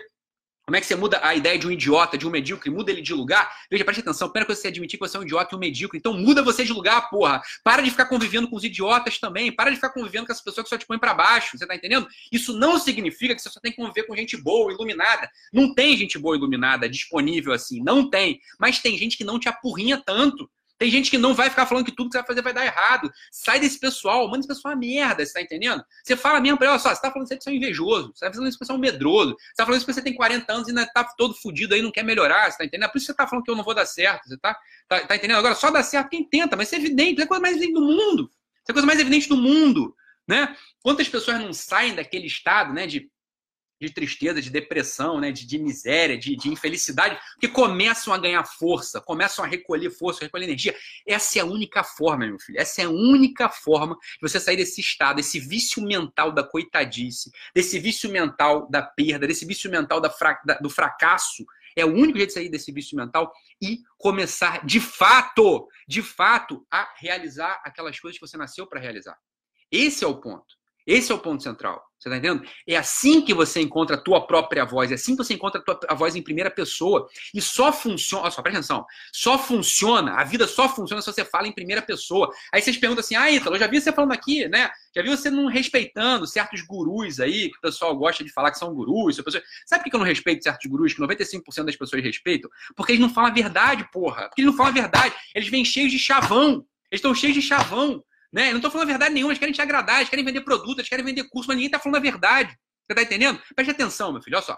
como 0.68 0.76
é 0.76 0.82
que 0.82 0.86
você 0.86 0.98
muda 0.98 1.22
a 1.24 1.34
ideia 1.34 1.58
de 1.58 1.66
um 1.66 1.72
idiota, 1.72 2.18
de 2.18 2.28
um 2.28 2.30
medíocre, 2.30 2.70
muda 2.70 2.92
ele 2.92 3.02
de 3.02 3.14
lugar? 3.14 3.50
Veja, 3.72 3.86
preste 3.86 4.02
atenção, 4.02 4.28
primeira 4.28 4.46
coisa 4.46 4.60
que 4.60 4.64
você 4.64 4.68
admitir 4.68 5.00
que 5.00 5.08
você 5.08 5.16
é 5.16 5.20
um 5.22 5.24
idiota 5.24 5.48
e 5.54 5.56
um 5.56 5.60
medíocre, 5.60 5.98
então 5.98 6.12
muda 6.12 6.44
você 6.44 6.66
de 6.66 6.74
lugar, 6.74 7.10
porra. 7.10 7.42
Para 7.64 7.82
de 7.82 7.90
ficar 7.90 8.04
convivendo 8.08 8.50
com 8.50 8.58
os 8.58 8.66
idiotas 8.66 9.18
também, 9.18 9.50
para 9.50 9.70
de 9.70 9.78
ficar 9.78 9.92
convivendo 9.92 10.26
com 10.26 10.34
essas 10.34 10.44
pessoas 10.44 10.66
que 10.66 10.70
só 10.70 10.78
te 10.78 10.86
põem 10.86 11.00
para 11.00 11.14
baixo, 11.14 11.58
você 11.58 11.66
tá 11.66 11.74
entendendo? 11.74 12.06
Isso 12.34 12.52
não 12.52 12.78
significa 12.78 13.34
que 13.34 13.42
você 13.42 13.50
só 13.50 13.62
tem 13.62 13.72
que 13.72 13.78
conviver 13.78 14.04
com 14.04 14.14
gente 14.14 14.36
boa, 14.36 14.70
iluminada. 14.74 15.30
Não 15.54 15.74
tem 15.74 15.96
gente 15.96 16.20
boa 16.20 16.36
iluminada 16.36 16.90
disponível 16.90 17.54
assim, 17.54 17.82
não 17.82 18.10
tem. 18.10 18.42
Mas 18.60 18.82
tem 18.82 18.98
gente 18.98 19.16
que 19.16 19.24
não 19.24 19.40
te 19.40 19.48
apurrinha 19.48 20.04
tanto. 20.06 20.50
Tem 20.78 20.92
gente 20.92 21.10
que 21.10 21.18
não 21.18 21.34
vai 21.34 21.50
ficar 21.50 21.66
falando 21.66 21.86
que 21.86 21.92
tudo 21.92 22.10
que 22.10 22.14
você 22.14 22.20
vai 22.20 22.28
fazer 22.28 22.42
vai 22.42 22.54
dar 22.54 22.66
errado. 22.66 23.12
Sai 23.32 23.60
desse 23.60 23.80
pessoal, 23.80 24.26
manda 24.28 24.40
esse 24.40 24.48
pessoal 24.48 24.74
a 24.74 24.78
merda, 24.78 25.26
você 25.26 25.34
tá 25.34 25.42
entendendo? 25.42 25.84
Você 26.04 26.16
fala 26.16 26.40
mesmo 26.40 26.58
pra 26.58 26.68
ele, 26.68 26.72
olha 26.74 26.80
só, 26.80 26.94
você 26.94 27.02
tá 27.02 27.12
falando 27.12 27.26
isso 27.26 27.38
que 27.38 27.44
você 27.44 27.50
é 27.50 27.56
invejoso, 27.56 28.12
você 28.14 28.26
tá 28.26 28.32
falando 28.32 28.50
isso 28.50 28.60
que 28.60 28.66
você 28.66 28.72
é 28.72 28.76
um 28.76 28.80
medroso, 28.80 29.32
você 29.32 29.56
tá 29.56 29.66
falando 29.66 29.78
isso 29.78 29.86
que 29.86 29.94
você 29.94 30.02
tem 30.02 30.14
40 30.14 30.54
anos 30.54 30.68
e 30.68 30.72
ainda 30.72 30.86
tá 30.86 31.04
todo 31.18 31.34
fudido 31.34 31.74
aí, 31.74 31.82
não 31.82 31.92
quer 31.92 32.04
melhorar, 32.04 32.52
você 32.52 32.60
tá 32.60 32.66
entendendo? 32.66 32.90
É 32.90 32.92
por 32.92 32.98
isso 32.98 33.08
que 33.08 33.14
você 33.14 33.18
tá 33.18 33.28
falando 33.28 33.44
que 33.44 33.52
eu 33.52 33.56
não 33.56 33.64
vou 33.64 33.74
dar 33.74 33.86
certo, 33.86 34.28
você 34.28 34.38
tá, 34.38 34.56
tá, 34.88 35.00
tá 35.08 35.16
entendendo? 35.16 35.38
Agora, 35.38 35.56
só 35.56 35.72
dá 35.72 35.82
certo 35.82 36.10
quem 36.10 36.24
tenta, 36.24 36.56
mas 36.56 36.68
isso 36.68 36.76
é 36.76 36.80
evidente, 36.80 37.14
isso 37.14 37.22
é 37.22 37.26
a 37.26 37.28
coisa 37.28 37.42
mais 37.42 37.56
evidente 37.56 37.74
do 37.74 37.82
mundo. 37.82 38.24
Isso 38.24 38.70
é 38.70 38.72
a 38.72 38.74
coisa 38.74 38.88
mais 38.88 39.00
evidente 39.00 39.30
do 39.30 39.38
mundo, 39.38 39.96
né? 40.28 40.56
Quantas 40.84 41.08
pessoas 41.10 41.40
não 41.40 41.54
saem 41.54 41.96
daquele 41.96 42.28
estado, 42.28 42.74
né, 42.74 42.86
de 42.86 43.10
de 43.80 43.92
tristeza, 43.92 44.42
de 44.42 44.50
depressão, 44.50 45.20
né, 45.20 45.32
de, 45.32 45.46
de 45.46 45.60
miséria, 45.60 46.18
de, 46.18 46.36
de, 46.36 46.50
infelicidade, 46.50 47.20
que 47.40 47.48
começam 47.48 48.14
a 48.14 48.18
ganhar 48.18 48.44
força, 48.44 49.00
começam 49.00 49.46
a 49.46 49.48
recolher 49.48 49.92
força, 49.92 50.26
recolher 50.26 50.46
energia. 50.46 50.76
Essa 51.06 51.40
é 51.40 51.42
a 51.42 51.46
única 51.46 51.84
forma, 51.84 52.26
meu 52.26 52.40
filho. 52.40 52.60
Essa 52.60 52.82
é 52.82 52.86
a 52.86 52.90
única 52.90 53.50
forma 53.50 53.96
de 53.96 54.22
você 54.22 54.40
sair 54.40 54.58
desse 54.58 54.82
estado, 54.82 55.18
desse 55.18 55.40
vício 55.40 55.84
mental 55.84 56.32
da 56.32 56.44
coitadice, 56.44 57.32
desse 57.54 57.80
vício 57.80 58.10
mental 58.10 58.68
da 58.70 58.82
perda, 58.82 59.28
desse 59.28 59.46
vício 59.46 59.70
mental 59.70 60.02
da, 60.02 60.10
fra, 60.10 60.42
da 60.46 60.56
do 60.56 60.70
fracasso. 60.70 61.46
É 61.76 61.86
o 61.86 61.94
único 61.94 62.18
jeito 62.18 62.30
de 62.30 62.34
sair 62.34 62.50
desse 62.50 62.72
vício 62.72 62.98
mental 62.98 63.32
e 63.62 63.82
começar 64.00 64.66
de 64.66 64.80
fato, 64.80 65.68
de 65.88 66.02
fato, 66.02 66.66
a 66.72 66.92
realizar 66.98 67.62
aquelas 67.64 68.00
coisas 68.00 68.20
que 68.20 68.28
você 68.28 68.36
nasceu 68.36 68.66
para 68.66 68.80
realizar. 68.80 69.16
Esse 69.72 70.04
é 70.04 70.08
o 70.08 70.20
ponto. 70.20 70.56
Esse 70.88 71.12
é 71.12 71.16
o 71.16 71.20
ponto 71.20 71.44
central. 71.44 71.84
Você 72.00 72.10
está 72.10 72.18
entendendo? 72.18 72.48
É 72.68 72.78
assim 72.78 73.22
que 73.22 73.34
você 73.34 73.60
encontra 73.60 73.96
a 73.96 74.00
tua 74.00 74.26
própria 74.26 74.64
voz, 74.64 74.92
é 74.92 74.96
assim 74.96 75.16
que 75.16 75.24
você 75.24 75.34
encontra 75.34 75.60
a, 75.60 75.64
tua, 75.64 75.80
a 75.90 75.96
voz 75.96 76.16
em 76.16 76.22
primeira 76.22 76.50
pessoa. 76.50 77.08
E 77.34 77.42
só 77.42 77.74
funciona, 77.74 78.24
olha 78.24 78.32
só, 78.32 78.42
presta 78.42 78.60
atenção, 78.60 78.86
só 79.12 79.38
funciona, 79.38 80.14
a 80.14 80.24
vida 80.24 80.48
só 80.48 80.70
funciona 80.70 81.02
se 81.02 81.12
você 81.12 81.26
fala 81.26 81.48
em 81.48 81.52
primeira 81.52 81.82
pessoa. 81.82 82.32
Aí 82.54 82.62
vocês 82.62 82.78
perguntam 82.78 83.02
assim, 83.02 83.16
ah, 83.16 83.30
Ítalo, 83.30 83.56
eu 83.56 83.60
já 83.60 83.68
vi 83.68 83.82
você 83.82 83.92
falando 83.92 84.12
aqui, 84.12 84.48
né? 84.48 84.70
Já 84.96 85.02
vi 85.02 85.10
você 85.10 85.30
não 85.30 85.48
respeitando 85.48 86.28
certos 86.28 86.62
gurus 86.62 87.20
aí, 87.20 87.50
que 87.50 87.58
o 87.58 87.62
pessoal 87.62 87.96
gosta 87.98 88.24
de 88.24 88.32
falar 88.32 88.52
que 88.52 88.60
são 88.60 88.74
gurus. 88.74 89.18
Sabe 89.66 89.84
por 89.84 89.90
que 89.90 89.96
eu 89.96 90.00
não 90.00 90.06
respeito 90.06 90.44
certos 90.44 90.70
gurus, 90.70 90.94
que 90.94 91.02
95% 91.02 91.66
das 91.66 91.76
pessoas 91.76 92.04
respeitam? 92.04 92.50
Porque 92.76 92.92
eles 92.92 93.02
não 93.02 93.10
falam 93.10 93.32
a 93.32 93.34
verdade, 93.34 93.90
porra. 93.92 94.28
Porque 94.30 94.42
eles 94.42 94.52
não 94.52 94.58
falam 94.58 94.72
a 94.72 94.74
verdade. 94.74 95.16
Eles 95.34 95.50
vêm 95.50 95.66
cheios 95.66 95.92
de 95.92 96.00
chavão. 96.00 96.66
Eles 96.90 97.00
estão 97.00 97.14
cheios 97.14 97.34
de 97.34 97.42
chavão. 97.42 98.04
Né? 98.32 98.48
Eu 98.48 98.52
não 98.52 98.58
estou 98.58 98.72
falando 98.72 98.88
a 98.88 98.92
verdade 98.92 99.14
nenhuma, 99.14 99.32
eles 99.32 99.40
querem 99.40 99.54
te 99.54 99.62
agradar, 99.62 99.98
eles 99.98 100.10
querem 100.10 100.26
vender 100.26 100.42
produto, 100.42 100.80
eles 100.80 100.90
querem 100.90 101.06
vender 101.06 101.24
curso, 101.30 101.48
mas 101.48 101.56
ninguém 101.56 101.68
está 101.68 101.80
falando 101.80 101.98
a 101.98 102.02
verdade. 102.02 102.50
Você 102.88 102.94
está 102.94 103.02
entendendo? 103.02 103.42
Preste 103.56 103.72
atenção, 103.72 104.14
meu 104.14 104.22
filho, 104.22 104.38
olha 104.38 104.46
só. 104.46 104.58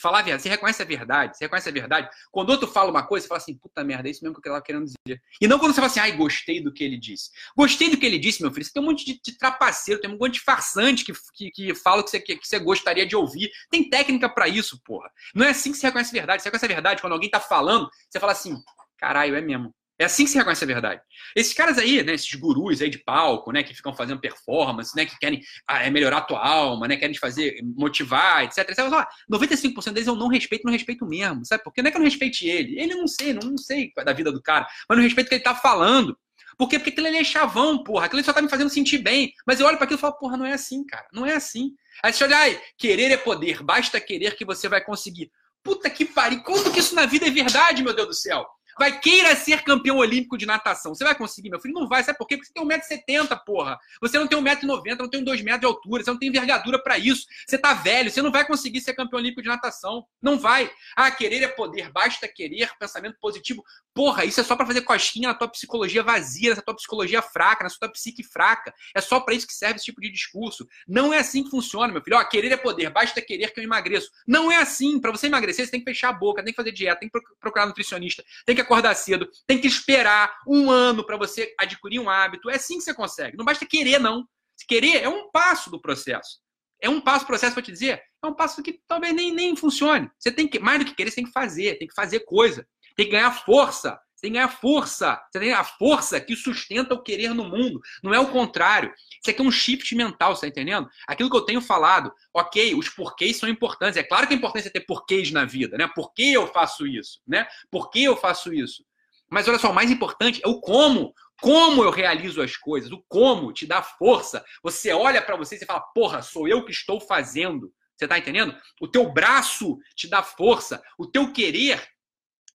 Falar 0.00 0.18
a 0.18 0.22
verdade, 0.22 0.42
você 0.42 0.48
reconhece 0.48 0.82
a 0.82 0.84
verdade, 0.84 1.36
você 1.36 1.44
reconhece 1.44 1.68
a 1.68 1.72
verdade. 1.72 2.08
Quando 2.32 2.50
outro 2.50 2.66
fala 2.66 2.90
uma 2.90 3.06
coisa, 3.06 3.22
você 3.24 3.28
fala 3.28 3.38
assim, 3.38 3.56
puta 3.56 3.84
merda, 3.84 4.08
é 4.08 4.10
isso 4.10 4.24
mesmo 4.24 4.34
que 4.34 4.48
eu 4.48 4.50
estava 4.50 4.64
querendo 4.64 4.86
dizer. 4.86 5.22
E 5.40 5.46
não 5.46 5.56
quando 5.56 5.72
você 5.72 5.76
fala 5.76 5.86
assim, 5.86 6.00
ai, 6.00 6.12
gostei 6.16 6.60
do 6.60 6.72
que 6.72 6.82
ele 6.82 6.98
disse. 6.98 7.30
Gostei 7.56 7.88
do 7.88 7.96
que 7.96 8.04
ele 8.04 8.18
disse, 8.18 8.42
meu 8.42 8.50
filho. 8.50 8.64
Você 8.64 8.72
tem 8.72 8.82
um 8.82 8.86
monte 8.86 9.04
de, 9.04 9.20
de 9.24 9.38
trapaceiro, 9.38 10.00
tem 10.00 10.10
um 10.10 10.18
monte 10.18 10.34
de 10.34 10.40
farsante 10.40 11.04
que, 11.04 11.12
que, 11.32 11.50
que 11.52 11.74
fala 11.76 12.02
que 12.02 12.10
você, 12.10 12.18
que, 12.18 12.36
que 12.36 12.46
você 12.46 12.58
gostaria 12.58 13.06
de 13.06 13.14
ouvir. 13.14 13.52
Tem 13.70 13.88
técnica 13.88 14.28
para 14.28 14.48
isso, 14.48 14.80
porra. 14.84 15.08
Não 15.32 15.46
é 15.46 15.50
assim 15.50 15.70
que 15.70 15.78
você 15.78 15.86
reconhece 15.86 16.10
a 16.10 16.18
verdade. 16.18 16.42
Você 16.42 16.48
reconhece 16.48 16.64
a 16.64 16.68
verdade 16.68 17.00
quando 17.00 17.12
alguém 17.12 17.30
tá 17.30 17.38
falando, 17.38 17.88
você 18.10 18.18
fala 18.18 18.32
assim, 18.32 18.56
caralho, 18.98 19.36
é 19.36 19.40
mesmo. 19.40 19.72
É 19.98 20.04
assim 20.04 20.24
que 20.24 20.30
se 20.30 20.38
reconhece 20.38 20.64
a 20.64 20.66
verdade. 20.66 21.00
Esses 21.36 21.52
caras 21.52 21.78
aí, 21.78 22.02
né, 22.02 22.14
esses 22.14 22.32
gurus 22.34 22.82
aí 22.82 22.90
de 22.90 22.98
palco, 22.98 23.52
né, 23.52 23.62
que 23.62 23.74
ficam 23.74 23.94
fazendo 23.94 24.20
performance, 24.20 24.94
né, 24.96 25.06
que 25.06 25.16
querem 25.18 25.40
ah, 25.68 25.84
é, 25.84 25.90
melhorar 25.90 26.18
a 26.18 26.22
tua 26.22 26.44
alma, 26.44 26.88
né, 26.88 26.96
querem 26.96 27.14
te 27.14 27.20
fazer 27.20 27.56
motivar, 27.76 28.44
etc. 28.44 28.58
etc. 28.68 28.88
Mas, 28.90 29.06
95% 29.32 29.92
deles 29.92 30.08
eu 30.08 30.16
não 30.16 30.28
respeito, 30.28 30.64
não 30.64 30.72
respeito 30.72 31.06
mesmo, 31.06 31.44
sabe? 31.44 31.62
Porque 31.62 31.80
não 31.80 31.88
é 31.88 31.90
que 31.90 31.96
eu 31.96 32.00
não 32.00 32.08
respeite 32.08 32.46
ele. 32.48 32.78
Ele 32.78 32.94
não 32.94 33.06
sei, 33.06 33.32
não, 33.32 33.50
não 33.50 33.58
sei 33.58 33.92
da 34.04 34.12
vida 34.12 34.32
do 34.32 34.42
cara, 34.42 34.66
mas 34.88 34.98
não 34.98 35.04
respeito 35.04 35.26
o 35.26 35.30
que 35.30 35.36
ele 35.36 35.44
tá 35.44 35.54
falando. 35.54 36.16
Por 36.56 36.68
quê? 36.68 36.78
Porque 36.78 36.90
aquilo 36.90 37.06
ali 37.06 37.18
é 37.18 37.24
chavão, 37.24 37.82
porra. 37.82 38.06
Aquilo 38.06 38.22
só 38.22 38.32
tá 38.32 38.40
me 38.40 38.48
fazendo 38.48 38.70
sentir 38.70 38.98
bem. 38.98 39.32
Mas 39.46 39.58
eu 39.58 39.66
olho 39.66 39.76
para 39.76 39.84
aquilo 39.84 39.98
e 39.98 40.00
falo, 40.00 40.16
porra, 40.18 40.36
não 40.36 40.46
é 40.46 40.52
assim, 40.52 40.84
cara. 40.84 41.06
Não 41.12 41.26
é 41.26 41.34
assim. 41.34 41.72
Aí 42.02 42.12
você 42.12 42.24
olha, 42.24 42.36
ai, 42.36 42.60
querer 42.78 43.10
é 43.10 43.16
poder, 43.16 43.62
basta 43.62 44.00
querer 44.00 44.36
que 44.36 44.44
você 44.44 44.68
vai 44.68 44.84
conseguir. 44.84 45.30
Puta 45.62 45.88
que 45.88 46.04
pariu, 46.04 46.42
como 46.42 46.70
que 46.72 46.80
isso 46.80 46.94
na 46.94 47.06
vida 47.06 47.26
é 47.26 47.30
verdade, 47.30 47.82
meu 47.82 47.94
Deus 47.94 48.08
do 48.08 48.14
céu? 48.14 48.46
Vai 48.78 48.98
queira 48.98 49.34
ser 49.36 49.62
campeão 49.62 49.98
olímpico 49.98 50.36
de 50.36 50.46
natação. 50.46 50.94
Você 50.94 51.04
vai 51.04 51.14
conseguir, 51.14 51.50
meu 51.50 51.60
filho? 51.60 51.74
Não 51.74 51.88
vai. 51.88 52.02
Sabe 52.02 52.18
por 52.18 52.26
quê? 52.26 52.36
Porque 52.36 52.48
você 52.48 52.52
tem 52.52 53.16
1,70m, 53.16 53.40
porra. 53.44 53.78
Você 54.00 54.18
não 54.18 54.26
tem 54.26 54.38
1,90m, 54.38 54.98
não 54.98 55.08
tem 55.08 55.22
2 55.22 55.42
metros 55.42 55.60
de 55.60 55.66
altura, 55.66 56.02
você 56.02 56.10
não 56.10 56.18
tem 56.18 56.28
envergadura 56.28 56.82
para 56.82 56.98
isso. 56.98 57.26
Você 57.46 57.58
tá 57.58 57.74
velho, 57.74 58.10
você 58.10 58.22
não 58.22 58.32
vai 58.32 58.46
conseguir 58.46 58.80
ser 58.80 58.94
campeão 58.94 59.20
olímpico 59.20 59.42
de 59.42 59.48
natação. 59.48 60.04
Não 60.20 60.38
vai. 60.38 60.70
Ah, 60.96 61.10
querer 61.10 61.42
é 61.42 61.48
poder, 61.48 61.90
basta 61.90 62.26
querer, 62.28 62.70
pensamento 62.78 63.16
positivo. 63.20 63.64
Porra, 63.94 64.24
isso 64.24 64.40
é 64.40 64.44
só 64.44 64.56
para 64.56 64.66
fazer 64.66 64.82
cosquinha 64.82 65.28
na 65.28 65.34
tua 65.34 65.46
psicologia 65.46 66.02
vazia, 66.02 66.50
nessa 66.50 66.62
tua 66.62 66.74
psicologia 66.74 67.22
fraca, 67.22 67.62
na 67.62 67.70
sua 67.70 67.88
psique 67.88 68.24
fraca. 68.24 68.74
É 68.92 69.00
só 69.00 69.20
para 69.20 69.34
isso 69.34 69.46
que 69.46 69.54
serve 69.54 69.76
esse 69.76 69.84
tipo 69.84 70.00
de 70.00 70.10
discurso. 70.10 70.66
Não 70.86 71.14
é 71.14 71.18
assim 71.18 71.44
que 71.44 71.50
funciona, 71.50 71.92
meu 71.92 72.02
filho. 72.02 72.16
Ó, 72.16 72.24
querer 72.24 72.50
é 72.50 72.56
poder, 72.56 72.90
basta 72.90 73.22
querer 73.22 73.52
que 73.52 73.60
eu 73.60 73.64
emagreço. 73.64 74.10
Não 74.26 74.50
é 74.50 74.56
assim. 74.56 75.00
Para 75.00 75.12
você 75.12 75.28
emagrecer, 75.28 75.64
você 75.64 75.70
tem 75.70 75.80
que 75.80 75.90
fechar 75.90 76.08
a 76.08 76.12
boca, 76.12 76.42
tem 76.42 76.52
que 76.52 76.56
fazer 76.56 76.72
dieta, 76.72 76.98
tem 76.98 77.08
que 77.08 77.20
procurar 77.38 77.66
nutricionista, 77.66 78.24
tem 78.44 78.56
que 78.56 78.60
acordar 78.60 78.94
cedo, 78.96 79.28
tem 79.46 79.60
que 79.60 79.68
esperar 79.68 80.40
um 80.46 80.70
ano 80.70 81.06
para 81.06 81.16
você 81.16 81.54
adquirir 81.58 82.00
um 82.00 82.10
hábito. 82.10 82.50
É 82.50 82.56
assim 82.56 82.78
que 82.78 82.84
você 82.84 82.92
consegue. 82.92 83.36
Não 83.36 83.44
basta 83.44 83.64
querer, 83.64 84.00
não. 84.00 84.26
Querer 84.66 85.04
é 85.04 85.08
um 85.08 85.30
passo 85.30 85.70
do 85.70 85.80
processo. 85.80 86.42
É 86.80 86.88
um 86.88 87.00
passo 87.00 87.24
do 87.24 87.28
processo 87.28 87.54
para 87.54 87.62
te 87.62 87.72
dizer, 87.72 88.02
é 88.22 88.26
um 88.26 88.34
passo 88.34 88.62
que 88.62 88.80
talvez 88.86 89.14
nem, 89.14 89.32
nem 89.32 89.56
funcione. 89.56 90.10
Você 90.18 90.30
tem 90.30 90.48
que, 90.48 90.58
mais 90.58 90.80
do 90.80 90.84
que 90.84 90.94
querer, 90.94 91.10
você 91.10 91.16
tem 91.16 91.24
que 91.24 91.32
fazer, 91.32 91.78
tem 91.78 91.88
que 91.88 91.94
fazer 91.94 92.20
coisa, 92.20 92.66
tem 92.96 93.06
que 93.06 93.12
ganhar 93.12 93.32
força. 93.32 94.00
Você 94.14 94.22
tem 94.22 94.32
que 94.32 94.38
ganhar 94.38 94.48
força. 94.48 95.22
Você 95.30 95.40
tem 95.40 95.52
a 95.52 95.64
força 95.64 96.20
que 96.20 96.36
sustenta 96.36 96.94
o 96.94 97.02
querer 97.02 97.34
no 97.34 97.44
mundo. 97.44 97.80
Não 98.02 98.14
é 98.14 98.18
o 98.18 98.30
contrário. 98.30 98.92
Isso 99.20 99.30
aqui 99.30 99.40
é 99.40 99.44
um 99.44 99.50
shift 99.50 99.94
mental, 99.94 100.34
você 100.34 100.42
tá 100.42 100.48
entendendo? 100.48 100.88
Aquilo 101.06 101.30
que 101.30 101.36
eu 101.36 101.44
tenho 101.44 101.60
falado, 101.60 102.12
ok, 102.32 102.74
os 102.74 102.88
porquês 102.88 103.36
são 103.36 103.48
importantes. 103.48 103.96
É 103.96 104.02
claro 104.02 104.26
que 104.26 104.34
é 104.34 104.36
importante 104.36 104.70
ter 104.70 104.80
porquês 104.80 105.30
na 105.30 105.44
vida, 105.44 105.76
né? 105.76 105.88
Por 105.94 106.12
que 106.12 106.32
eu 106.32 106.46
faço 106.46 106.86
isso? 106.86 107.20
Né? 107.26 107.46
Por 107.70 107.90
que 107.90 108.04
eu 108.04 108.16
faço 108.16 108.52
isso? 108.52 108.84
Mas 109.30 109.48
olha 109.48 109.58
só, 109.58 109.70
o 109.70 109.74
mais 109.74 109.90
importante 109.90 110.40
é 110.44 110.48
o 110.48 110.60
como. 110.60 111.14
Como 111.40 111.82
eu 111.82 111.90
realizo 111.90 112.40
as 112.40 112.56
coisas, 112.56 112.92
o 112.92 113.04
como 113.08 113.52
te 113.52 113.66
dá 113.66 113.82
força. 113.82 114.44
Você 114.62 114.92
olha 114.92 115.20
para 115.20 115.36
você 115.36 115.56
e 115.56 115.66
fala, 115.66 115.80
porra, 115.80 116.22
sou 116.22 116.46
eu 116.46 116.64
que 116.64 116.70
estou 116.70 117.00
fazendo. 117.00 117.72
Você 117.96 118.08
tá 118.08 118.18
entendendo? 118.18 118.56
O 118.80 118.88
teu 118.88 119.10
braço 119.12 119.78
te 119.94 120.08
dá 120.08 120.22
força, 120.22 120.82
o 120.98 121.06
teu 121.06 121.32
querer, 121.32 121.82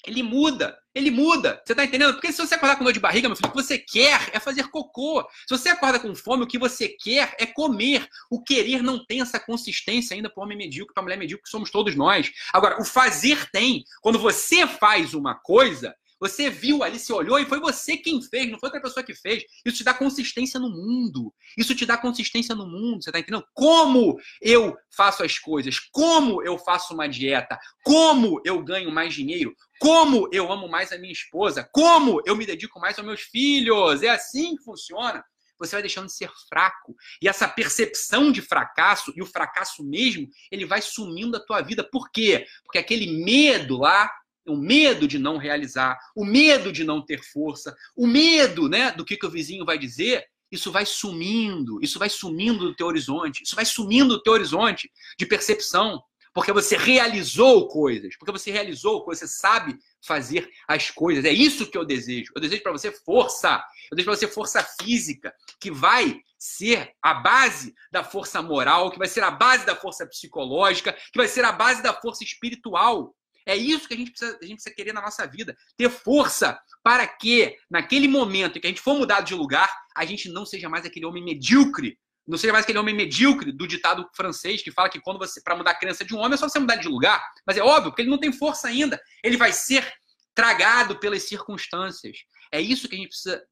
ele 0.05 0.23
muda. 0.23 0.77
Ele 0.95 1.11
muda. 1.11 1.61
Você 1.63 1.75
tá 1.75 1.83
entendendo? 1.83 2.13
Porque 2.13 2.31
se 2.31 2.37
você 2.37 2.55
acordar 2.55 2.75
com 2.75 2.83
dor 2.83 2.93
de 2.93 2.99
barriga, 2.99 3.27
meu 3.27 3.35
filho, 3.35 3.49
o 3.49 3.51
que 3.51 3.61
você 3.61 3.77
quer 3.77 4.29
é 4.33 4.39
fazer 4.39 4.69
cocô. 4.69 5.21
Se 5.47 5.57
você 5.57 5.69
acorda 5.69 5.99
com 5.99 6.15
fome, 6.15 6.43
o 6.43 6.47
que 6.47 6.57
você 6.57 6.89
quer 6.89 7.35
é 7.37 7.45
comer. 7.45 8.07
O 8.29 8.41
querer 8.41 8.81
não 8.81 9.05
tem 9.05 9.21
essa 9.21 9.39
consistência 9.39 10.15
ainda 10.15 10.29
para 10.29 10.43
homem 10.43 10.57
medíocre, 10.57 10.93
para 10.93 11.03
mulher 11.03 11.17
medíocre, 11.17 11.43
que 11.43 11.49
somos 11.49 11.69
todos 11.69 11.95
nós. 11.95 12.31
Agora, 12.53 12.81
o 12.81 12.85
fazer 12.85 13.49
tem. 13.51 13.83
Quando 14.01 14.17
você 14.17 14.65
faz 14.65 15.13
uma 15.13 15.35
coisa, 15.35 15.95
você 16.19 16.49
viu 16.49 16.83
ali, 16.83 16.99
se 16.99 17.13
olhou 17.13 17.39
e 17.39 17.45
foi 17.45 17.59
você 17.59 17.97
quem 17.97 18.21
fez, 18.21 18.51
não 18.51 18.59
foi 18.59 18.67
outra 18.67 18.81
pessoa 18.81 19.03
que 19.03 19.13
fez. 19.13 19.43
Isso 19.65 19.77
te 19.77 19.83
dá 19.83 19.93
consistência 19.93 20.59
no 20.59 20.69
mundo. 20.69 21.33
Isso 21.57 21.73
te 21.73 21.85
dá 21.85 21.97
consistência 21.97 22.53
no 22.53 22.67
mundo. 22.67 23.01
Você 23.03 23.11
tá 23.11 23.19
entendendo? 23.19 23.45
Como 23.53 24.19
eu 24.41 24.75
faço 24.95 25.23
as 25.23 25.39
coisas, 25.39 25.79
como 25.91 26.43
eu 26.43 26.57
faço 26.57 26.93
uma 26.93 27.07
dieta, 27.07 27.57
como 27.83 28.41
eu 28.45 28.63
ganho 28.63 28.91
mais 28.91 29.13
dinheiro, 29.13 29.55
como 29.79 30.27
eu 30.31 30.51
amo 30.51 30.67
mais 30.67 30.91
a 30.91 30.97
minha 30.97 31.13
esposa, 31.13 31.67
como 31.71 32.21
eu 32.25 32.35
me 32.35 32.45
dedico 32.45 32.79
mais 32.79 32.97
aos 32.97 33.07
meus 33.07 33.21
filhos. 33.21 34.03
É 34.03 34.09
assim 34.09 34.55
que 34.55 34.63
funciona 34.63 35.23
você 35.59 35.75
vai 35.75 35.81
deixando 35.81 36.05
de 36.05 36.13
ser 36.13 36.31
fraco. 36.47 36.95
E 37.21 37.27
essa 37.27 37.47
percepção 37.47 38.31
de 38.31 38.41
fracasso, 38.41 39.11
e 39.15 39.21
o 39.21 39.25
fracasso 39.25 39.83
mesmo, 39.83 40.27
ele 40.49 40.65
vai 40.65 40.81
sumindo 40.81 41.31
da 41.31 41.39
tua 41.45 41.61
vida. 41.61 41.83
Por 41.83 42.09
quê? 42.11 42.45
Porque 42.63 42.77
aquele 42.77 43.23
medo 43.23 43.77
lá 43.77 44.09
o 44.49 44.57
medo 44.57 45.07
de 45.07 45.17
não 45.17 45.37
realizar, 45.37 45.97
o 46.15 46.25
medo 46.25 46.71
de 46.71 46.83
não 46.83 47.01
ter 47.03 47.23
força, 47.23 47.75
o 47.95 48.07
medo 48.07 48.67
né, 48.67 48.91
do 48.91 49.05
que, 49.05 49.17
que 49.17 49.25
o 49.25 49.31
vizinho 49.31 49.65
vai 49.65 49.77
dizer, 49.77 50.25
isso 50.51 50.71
vai 50.71 50.85
sumindo, 50.85 51.79
isso 51.81 51.99
vai 51.99 52.09
sumindo 52.09 52.67
do 52.67 52.75
teu 52.75 52.87
horizonte, 52.87 53.43
isso 53.43 53.55
vai 53.55 53.65
sumindo 53.65 54.15
do 54.15 54.23
teu 54.23 54.33
horizonte 54.33 54.91
de 55.17 55.25
percepção, 55.25 56.01
porque 56.33 56.51
você 56.51 56.77
realizou 56.77 57.67
coisas, 57.67 58.15
porque 58.17 58.31
você 58.31 58.51
realizou 58.51 59.03
coisas, 59.03 59.29
você 59.29 59.37
sabe 59.39 59.77
fazer 60.05 60.49
as 60.67 60.89
coisas. 60.89 61.25
É 61.25 61.31
isso 61.31 61.69
que 61.69 61.77
eu 61.77 61.85
desejo. 61.85 62.31
Eu 62.35 62.41
desejo 62.41 62.63
para 62.63 62.71
você 62.71 62.91
força, 62.91 63.63
eu 63.91 63.95
desejo 63.95 64.11
para 64.11 64.15
você 64.15 64.27
força 64.27 64.63
física, 64.81 65.33
que 65.59 65.71
vai 65.71 66.21
ser 66.37 66.93
a 67.01 67.13
base 67.15 67.75
da 67.91 68.03
força 68.03 68.41
moral, 68.41 68.91
que 68.91 68.97
vai 68.97 69.07
ser 69.07 69.23
a 69.23 69.31
base 69.31 69.65
da 69.65 69.75
força 69.75 70.05
psicológica, 70.07 70.93
que 70.93 71.17
vai 71.17 71.27
ser 71.27 71.43
a 71.43 71.51
base 71.51 71.83
da 71.83 71.93
força 71.93 72.23
espiritual. 72.23 73.13
É 73.49 73.55
isso 73.55 73.87
que 73.87 73.95
a 73.95 73.97
gente, 73.97 74.11
precisa, 74.11 74.37
a 74.39 74.45
gente 74.45 74.55
precisa 74.57 74.75
querer 74.75 74.93
na 74.93 75.01
nossa 75.01 75.25
vida. 75.25 75.57
Ter 75.75 75.89
força 75.89 76.59
para 76.83 77.07
que, 77.07 77.57
naquele 77.69 78.07
momento 78.07 78.57
em 78.57 78.61
que 78.61 78.67
a 78.67 78.69
gente 78.69 78.79
for 78.79 78.95
mudado 78.95 79.25
de 79.25 79.33
lugar, 79.33 79.75
a 79.97 80.05
gente 80.05 80.29
não 80.29 80.45
seja 80.45 80.69
mais 80.69 80.85
aquele 80.85 81.07
homem 81.07 81.23
medíocre. 81.23 81.97
Não 82.27 82.37
seja 82.37 82.53
mais 82.53 82.63
aquele 82.63 82.77
homem 82.77 82.95
medíocre 82.95 83.51
do 83.51 83.67
ditado 83.67 84.07
francês 84.15 84.61
que 84.61 84.71
fala 84.71 84.87
que 84.87 85.01
quando 85.01 85.17
você, 85.17 85.41
para 85.41 85.55
mudar 85.55 85.71
a 85.71 85.79
crença 85.79 86.05
de 86.05 86.13
um 86.13 86.19
homem, 86.19 86.35
é 86.35 86.37
só 86.37 86.47
você 86.47 86.59
mudar 86.59 86.75
de 86.75 86.87
lugar. 86.87 87.19
Mas 87.43 87.57
é 87.57 87.61
óbvio, 87.63 87.89
porque 87.89 88.03
ele 88.03 88.11
não 88.11 88.19
tem 88.19 88.31
força 88.31 88.67
ainda. 88.67 89.01
Ele 89.23 89.35
vai 89.35 89.51
ser 89.51 89.91
tragado 90.35 90.99
pelas 90.99 91.23
circunstâncias. 91.23 92.17
É 92.51 92.61
isso 92.61 92.87
que 92.87 92.95
a 92.95 92.99
gente 92.99 93.09
precisa 93.09 93.43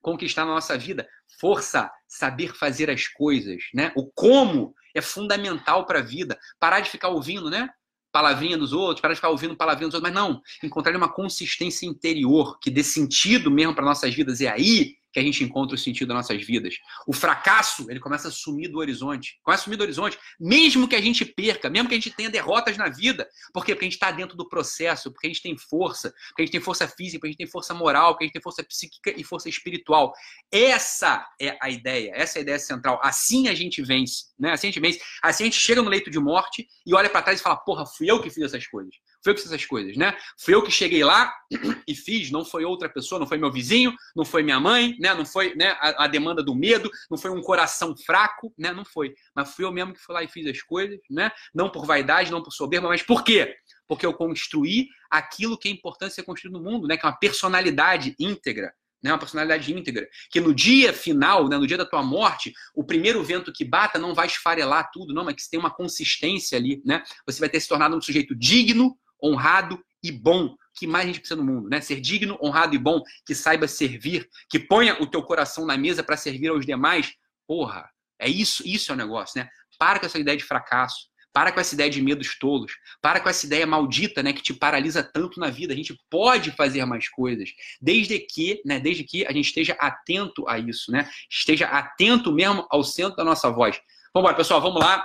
conquistar 0.00 0.44
na 0.44 0.54
nossa 0.54 0.76
vida. 0.76 1.08
Força, 1.40 1.88
saber 2.08 2.56
fazer 2.56 2.90
as 2.90 3.06
coisas, 3.06 3.62
né? 3.72 3.92
O 3.94 4.10
como 4.10 4.74
é 4.96 5.00
fundamental 5.00 5.86
para 5.86 6.00
a 6.00 6.02
vida. 6.02 6.36
Parar 6.58 6.80
de 6.80 6.90
ficar 6.90 7.08
ouvindo, 7.08 7.48
né? 7.48 7.70
Palavrinha 8.12 8.58
dos 8.58 8.72
outros, 8.72 9.00
para 9.00 9.10
de 9.10 9.16
ficar 9.16 9.30
ouvindo 9.30 9.56
palavrinha 9.56 9.88
dos 9.88 9.94
outros, 9.94 10.12
mas 10.12 10.22
não, 10.22 10.40
encontrar 10.62 10.94
uma 10.96 11.12
consistência 11.12 11.86
interior 11.86 12.58
que 12.60 12.70
dê 12.70 12.84
sentido 12.84 13.50
mesmo 13.50 13.74
para 13.74 13.84
nossas 13.84 14.14
vidas. 14.14 14.40
É 14.40 14.48
aí 14.48 14.94
que 15.12 15.20
a 15.20 15.22
gente 15.22 15.44
encontra 15.44 15.74
o 15.74 15.78
sentido 15.78 16.08
das 16.08 16.16
nossas 16.16 16.44
vidas. 16.44 16.76
O 17.06 17.12
fracasso, 17.12 17.90
ele 17.90 18.00
começa 18.00 18.28
a 18.28 18.30
sumir 18.30 18.68
do 18.68 18.78
horizonte. 18.78 19.38
Começa 19.42 19.62
a 19.62 19.64
sumir 19.64 19.76
do 19.76 19.82
horizonte, 19.82 20.18
mesmo 20.40 20.88
que 20.88 20.96
a 20.96 21.00
gente 21.00 21.24
perca, 21.24 21.68
mesmo 21.68 21.88
que 21.88 21.94
a 21.94 21.98
gente 21.98 22.10
tenha 22.10 22.30
derrotas 22.30 22.76
na 22.76 22.88
vida. 22.88 23.28
Por 23.52 23.64
quê? 23.64 23.74
Porque 23.74 23.84
a 23.84 23.88
gente 23.88 23.94
está 23.94 24.10
dentro 24.10 24.36
do 24.36 24.48
processo, 24.48 25.12
porque 25.12 25.26
a 25.26 25.30
gente 25.30 25.42
tem 25.42 25.56
força, 25.56 26.12
porque 26.28 26.42
a 26.42 26.44
gente 26.44 26.52
tem 26.52 26.60
força 26.60 26.88
física, 26.88 27.18
porque 27.18 27.28
a 27.28 27.30
gente 27.32 27.38
tem 27.38 27.46
força 27.46 27.74
moral, 27.74 28.12
porque 28.12 28.24
a 28.24 28.26
gente 28.26 28.34
tem 28.34 28.42
força 28.42 28.64
psíquica 28.64 29.12
e 29.16 29.22
força 29.22 29.48
espiritual. 29.48 30.12
Essa 30.50 31.26
é 31.40 31.58
a 31.60 31.68
ideia, 31.68 32.12
essa 32.14 32.38
é 32.38 32.40
a 32.40 32.42
ideia 32.42 32.58
central. 32.58 33.00
Assim 33.02 33.48
a 33.48 33.54
gente 33.54 33.82
vence, 33.82 34.24
né? 34.38 34.52
Assim 34.52 34.68
a 34.68 34.70
gente 34.70 34.80
vence. 34.80 35.00
Assim 35.22 35.44
a 35.44 35.46
gente 35.46 35.58
chega 35.58 35.82
no 35.82 35.90
leito 35.90 36.10
de 36.10 36.18
morte 36.18 36.66
e 36.86 36.94
olha 36.94 37.10
para 37.10 37.22
trás 37.22 37.40
e 37.40 37.42
fala: 37.42 37.56
porra, 37.56 37.84
fui 37.86 38.10
eu 38.10 38.20
que 38.22 38.30
fiz 38.30 38.44
essas 38.44 38.66
coisas. 38.66 38.94
Fui 39.22 39.30
eu 39.30 39.34
que 39.34 39.42
fiz 39.42 39.52
essas 39.52 39.64
coisas, 39.64 39.96
né? 39.96 40.16
Fui 40.38 40.54
eu 40.54 40.62
que 40.62 40.70
cheguei 40.70 41.04
lá 41.04 41.32
e 41.86 41.94
fiz, 41.94 42.30
não 42.30 42.44
foi 42.44 42.64
outra 42.64 42.88
pessoa, 42.88 43.18
não 43.18 43.26
foi 43.26 43.38
meu 43.38 43.52
vizinho, 43.52 43.94
não 44.16 44.24
foi 44.24 44.42
minha 44.42 44.58
mãe, 44.58 44.96
né? 44.98 45.14
Não 45.14 45.24
foi 45.24 45.54
né, 45.54 45.76
a, 45.80 46.04
a, 46.04 46.06
demanda 46.08 46.42
do 46.42 46.54
medo, 46.54 46.90
não 47.10 47.16
foi 47.16 47.30
um 47.30 47.40
coração 47.40 47.94
fraco, 47.96 48.52
né? 48.58 48.72
Não 48.72 48.84
foi. 48.84 49.14
Mas 49.34 49.54
fui 49.54 49.64
eu 49.64 49.72
mesmo 49.72 49.94
que 49.94 50.00
fui 50.00 50.14
lá 50.14 50.22
e 50.22 50.28
fiz 50.28 50.46
as 50.46 50.60
coisas, 50.62 50.98
né? 51.08 51.30
Não 51.54 51.70
por 51.70 51.86
vaidade, 51.86 52.32
não 52.32 52.42
por 52.42 52.52
soberba, 52.52 52.88
mas 52.88 53.02
por 53.02 53.22
quê? 53.22 53.54
Porque 53.86 54.04
eu 54.04 54.12
construí 54.12 54.88
aquilo 55.10 55.56
que 55.56 55.68
é 55.68 55.70
importante 55.70 56.14
ser 56.14 56.24
construído 56.24 56.58
no 56.58 56.64
mundo, 56.64 56.88
né? 56.88 56.96
Que 56.96 57.06
é 57.06 57.08
uma 57.08 57.18
personalidade 57.18 58.16
íntegra, 58.18 58.72
né, 59.02 59.10
uma 59.10 59.18
personalidade 59.18 59.72
íntegra, 59.74 60.08
que 60.30 60.40
no 60.40 60.54
dia 60.54 60.92
final, 60.92 61.48
né, 61.48 61.58
no 61.58 61.66
dia 61.66 61.76
da 61.76 61.84
tua 61.84 62.02
morte, 62.02 62.52
o 62.74 62.84
primeiro 62.84 63.22
vento 63.22 63.52
que 63.52 63.64
bata 63.64 63.98
não 63.98 64.14
vai 64.14 64.26
esfarelar 64.26 64.90
tudo, 64.92 65.12
não, 65.12 65.24
mas 65.24 65.34
que 65.34 65.50
tem 65.50 65.58
uma 65.58 65.74
consistência 65.74 66.56
ali, 66.56 66.80
né? 66.84 67.02
Você 67.26 67.40
vai 67.40 67.48
ter 67.48 67.58
se 67.58 67.68
tornado 67.68 67.96
um 67.96 68.00
sujeito 68.00 68.34
digno, 68.34 68.96
honrado 69.22 69.82
e 70.02 70.10
bom. 70.10 70.54
que 70.74 70.86
mais 70.86 71.04
a 71.04 71.06
gente 71.06 71.20
precisa 71.20 71.40
no 71.40 71.44
mundo, 71.44 71.68
né? 71.68 71.80
Ser 71.80 72.00
digno, 72.00 72.38
honrado 72.42 72.74
e 72.74 72.78
bom, 72.78 73.02
que 73.26 73.34
saiba 73.34 73.68
servir, 73.68 74.26
que 74.48 74.58
ponha 74.58 75.00
o 75.02 75.06
teu 75.06 75.22
coração 75.22 75.66
na 75.66 75.76
mesa 75.76 76.02
para 76.02 76.16
servir 76.16 76.48
aos 76.48 76.64
demais. 76.64 77.12
Porra, 77.46 77.90
é 78.18 78.28
isso, 78.28 78.62
isso 78.66 78.90
é 78.90 78.94
o 78.94 78.98
negócio, 78.98 79.38
né? 79.38 79.48
Para 79.78 79.98
com 79.98 80.06
essa 80.06 80.18
ideia 80.18 80.36
de 80.36 80.44
fracasso. 80.44 81.12
Para 81.32 81.50
com 81.50 81.60
essa 81.60 81.74
ideia 81.74 81.88
de 81.88 82.00
medos 82.02 82.38
tolos. 82.38 82.72
Para 83.00 83.18
com 83.18 83.28
essa 83.28 83.46
ideia 83.46 83.66
maldita, 83.66 84.22
né, 84.22 84.32
que 84.32 84.42
te 84.42 84.52
paralisa 84.52 85.02
tanto 85.02 85.40
na 85.40 85.48
vida. 85.48 85.72
A 85.72 85.76
gente 85.76 85.96
pode 86.10 86.50
fazer 86.50 86.84
mais 86.84 87.08
coisas, 87.08 87.48
desde 87.80 88.18
que, 88.18 88.60
né, 88.66 88.78
desde 88.78 89.02
que 89.02 89.26
a 89.26 89.32
gente 89.32 89.46
esteja 89.46 89.72
atento 89.74 90.46
a 90.46 90.58
isso, 90.58 90.92
né? 90.92 91.08
Esteja 91.30 91.66
atento 91.66 92.32
mesmo 92.32 92.66
ao 92.70 92.84
centro 92.84 93.16
da 93.16 93.24
nossa 93.24 93.50
voz. 93.50 93.76
Vamos 94.14 94.26
embora, 94.26 94.36
pessoal, 94.36 94.60
vamos 94.60 94.80
lá. 94.80 95.02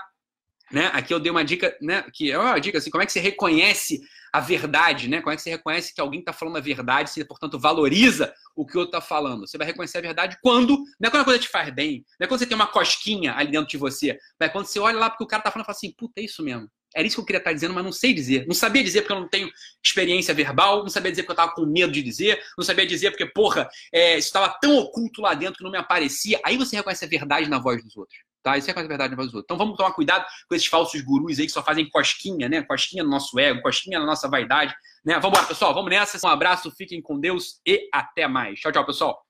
Né? 0.71 0.87
Aqui 0.93 1.13
eu 1.13 1.19
dei 1.19 1.31
uma 1.31 1.45
dica, 1.45 1.75
né? 1.81 2.03
Que 2.13 2.31
é 2.31 2.37
uma 2.37 2.59
dica 2.59 2.77
assim, 2.77 2.89
como 2.89 3.01
é 3.01 3.05
que 3.05 3.11
você 3.11 3.19
reconhece 3.19 4.01
a 4.33 4.39
verdade, 4.39 5.07
né? 5.07 5.21
Como 5.21 5.31
é 5.31 5.35
que 5.35 5.41
você 5.41 5.49
reconhece 5.49 5.93
que 5.93 6.01
alguém 6.01 6.19
está 6.19 6.33
falando 6.33 6.57
a 6.57 6.61
verdade, 6.61 7.09
se 7.09 7.23
portanto 7.25 7.57
valoriza 7.57 8.33
o 8.55 8.65
que 8.65 8.75
o 8.77 8.81
outro 8.81 8.97
está 8.97 9.01
falando? 9.01 9.47
Você 9.47 9.57
vai 9.57 9.67
reconhecer 9.67 9.97
a 9.97 10.01
verdade 10.01 10.37
quando, 10.41 10.77
não 10.99 11.07
é 11.07 11.09
quando 11.09 11.21
a 11.21 11.25
coisa 11.25 11.39
te 11.39 11.47
faz 11.47 11.73
bem, 11.73 12.05
não 12.19 12.25
é 12.25 12.27
quando 12.27 12.39
você 12.39 12.45
tem 12.45 12.55
uma 12.55 12.67
cosquinha 12.67 13.33
ali 13.35 13.51
dentro 13.51 13.67
de 13.67 13.77
você, 13.77 14.17
mas 14.39 14.49
é 14.49 14.51
quando 14.51 14.65
você 14.65 14.79
olha 14.79 14.97
lá 14.97 15.09
porque 15.09 15.23
o 15.23 15.27
cara 15.27 15.41
está 15.41 15.51
falando 15.51 15.63
e 15.63 15.67
fala 15.67 15.77
assim, 15.77 15.91
puta, 15.91 16.19
é 16.19 16.25
isso 16.25 16.43
mesmo. 16.43 16.69
Era 16.95 17.05
isso 17.05 17.17
que 17.17 17.21
eu 17.21 17.25
queria 17.25 17.39
estar 17.39 17.51
tá 17.51 17.53
dizendo, 17.53 17.73
mas 17.73 17.83
não 17.83 17.91
sei 17.91 18.13
dizer. 18.13 18.47
Não 18.47 18.55
sabia 18.55 18.83
dizer 18.83 19.01
porque 19.01 19.13
eu 19.13 19.19
não 19.19 19.27
tenho 19.27 19.51
experiência 19.83 20.33
verbal, 20.33 20.79
não 20.79 20.89
sabia 20.89 21.11
dizer 21.11 21.23
porque 21.23 21.39
eu 21.39 21.43
estava 21.43 21.53
com 21.53 21.65
medo 21.65 21.91
de 21.91 22.01
dizer, 22.01 22.41
não 22.57 22.65
sabia 22.65 22.85
dizer 22.85 23.11
porque, 23.11 23.25
porra, 23.25 23.69
é, 23.93 24.17
isso 24.17 24.27
estava 24.27 24.49
tão 24.59 24.77
oculto 24.77 25.21
lá 25.21 25.33
dentro 25.33 25.57
que 25.57 25.63
não 25.63 25.71
me 25.71 25.77
aparecia. 25.77 26.39
Aí 26.43 26.57
você 26.57 26.75
reconhece 26.75 27.05
a 27.05 27.07
verdade 27.07 27.49
na 27.49 27.59
voz 27.59 27.83
dos 27.83 27.95
outros. 27.95 28.17
Tá? 28.47 28.57
Isso 28.57 28.71
é 28.71 28.73
quase 28.73 28.87
verdade 28.87 29.11
na 29.11 29.17
voz 29.17 29.27
dos 29.27 29.35
outros. 29.35 29.45
Então 29.45 29.57
vamos 29.57 29.75
tomar 29.75 29.91
cuidado 29.91 30.25
com 30.47 30.55
esses 30.55 30.67
falsos 30.67 31.01
gurus 31.01 31.37
aí 31.37 31.45
que 31.45 31.51
só 31.51 31.61
fazem 31.61 31.89
cosquinha, 31.89 32.47
né? 32.47 32.61
Cosquinha 32.61 33.03
no 33.03 33.09
nosso 33.09 33.37
ego, 33.37 33.61
cosquinha 33.61 33.99
na 33.99 34.05
nossa 34.05 34.29
vaidade, 34.29 34.73
né? 35.05 35.19
Vamos 35.19 35.37
lá, 35.37 35.45
pessoal, 35.45 35.73
vamos 35.73 35.89
nessa. 35.89 36.25
Um 36.25 36.29
abraço, 36.29 36.71
fiquem 36.71 37.01
com 37.01 37.19
Deus 37.19 37.59
e 37.65 37.89
até 37.93 38.27
mais. 38.27 38.59
Tchau, 38.59 38.71
tchau, 38.71 38.85
pessoal. 38.85 39.26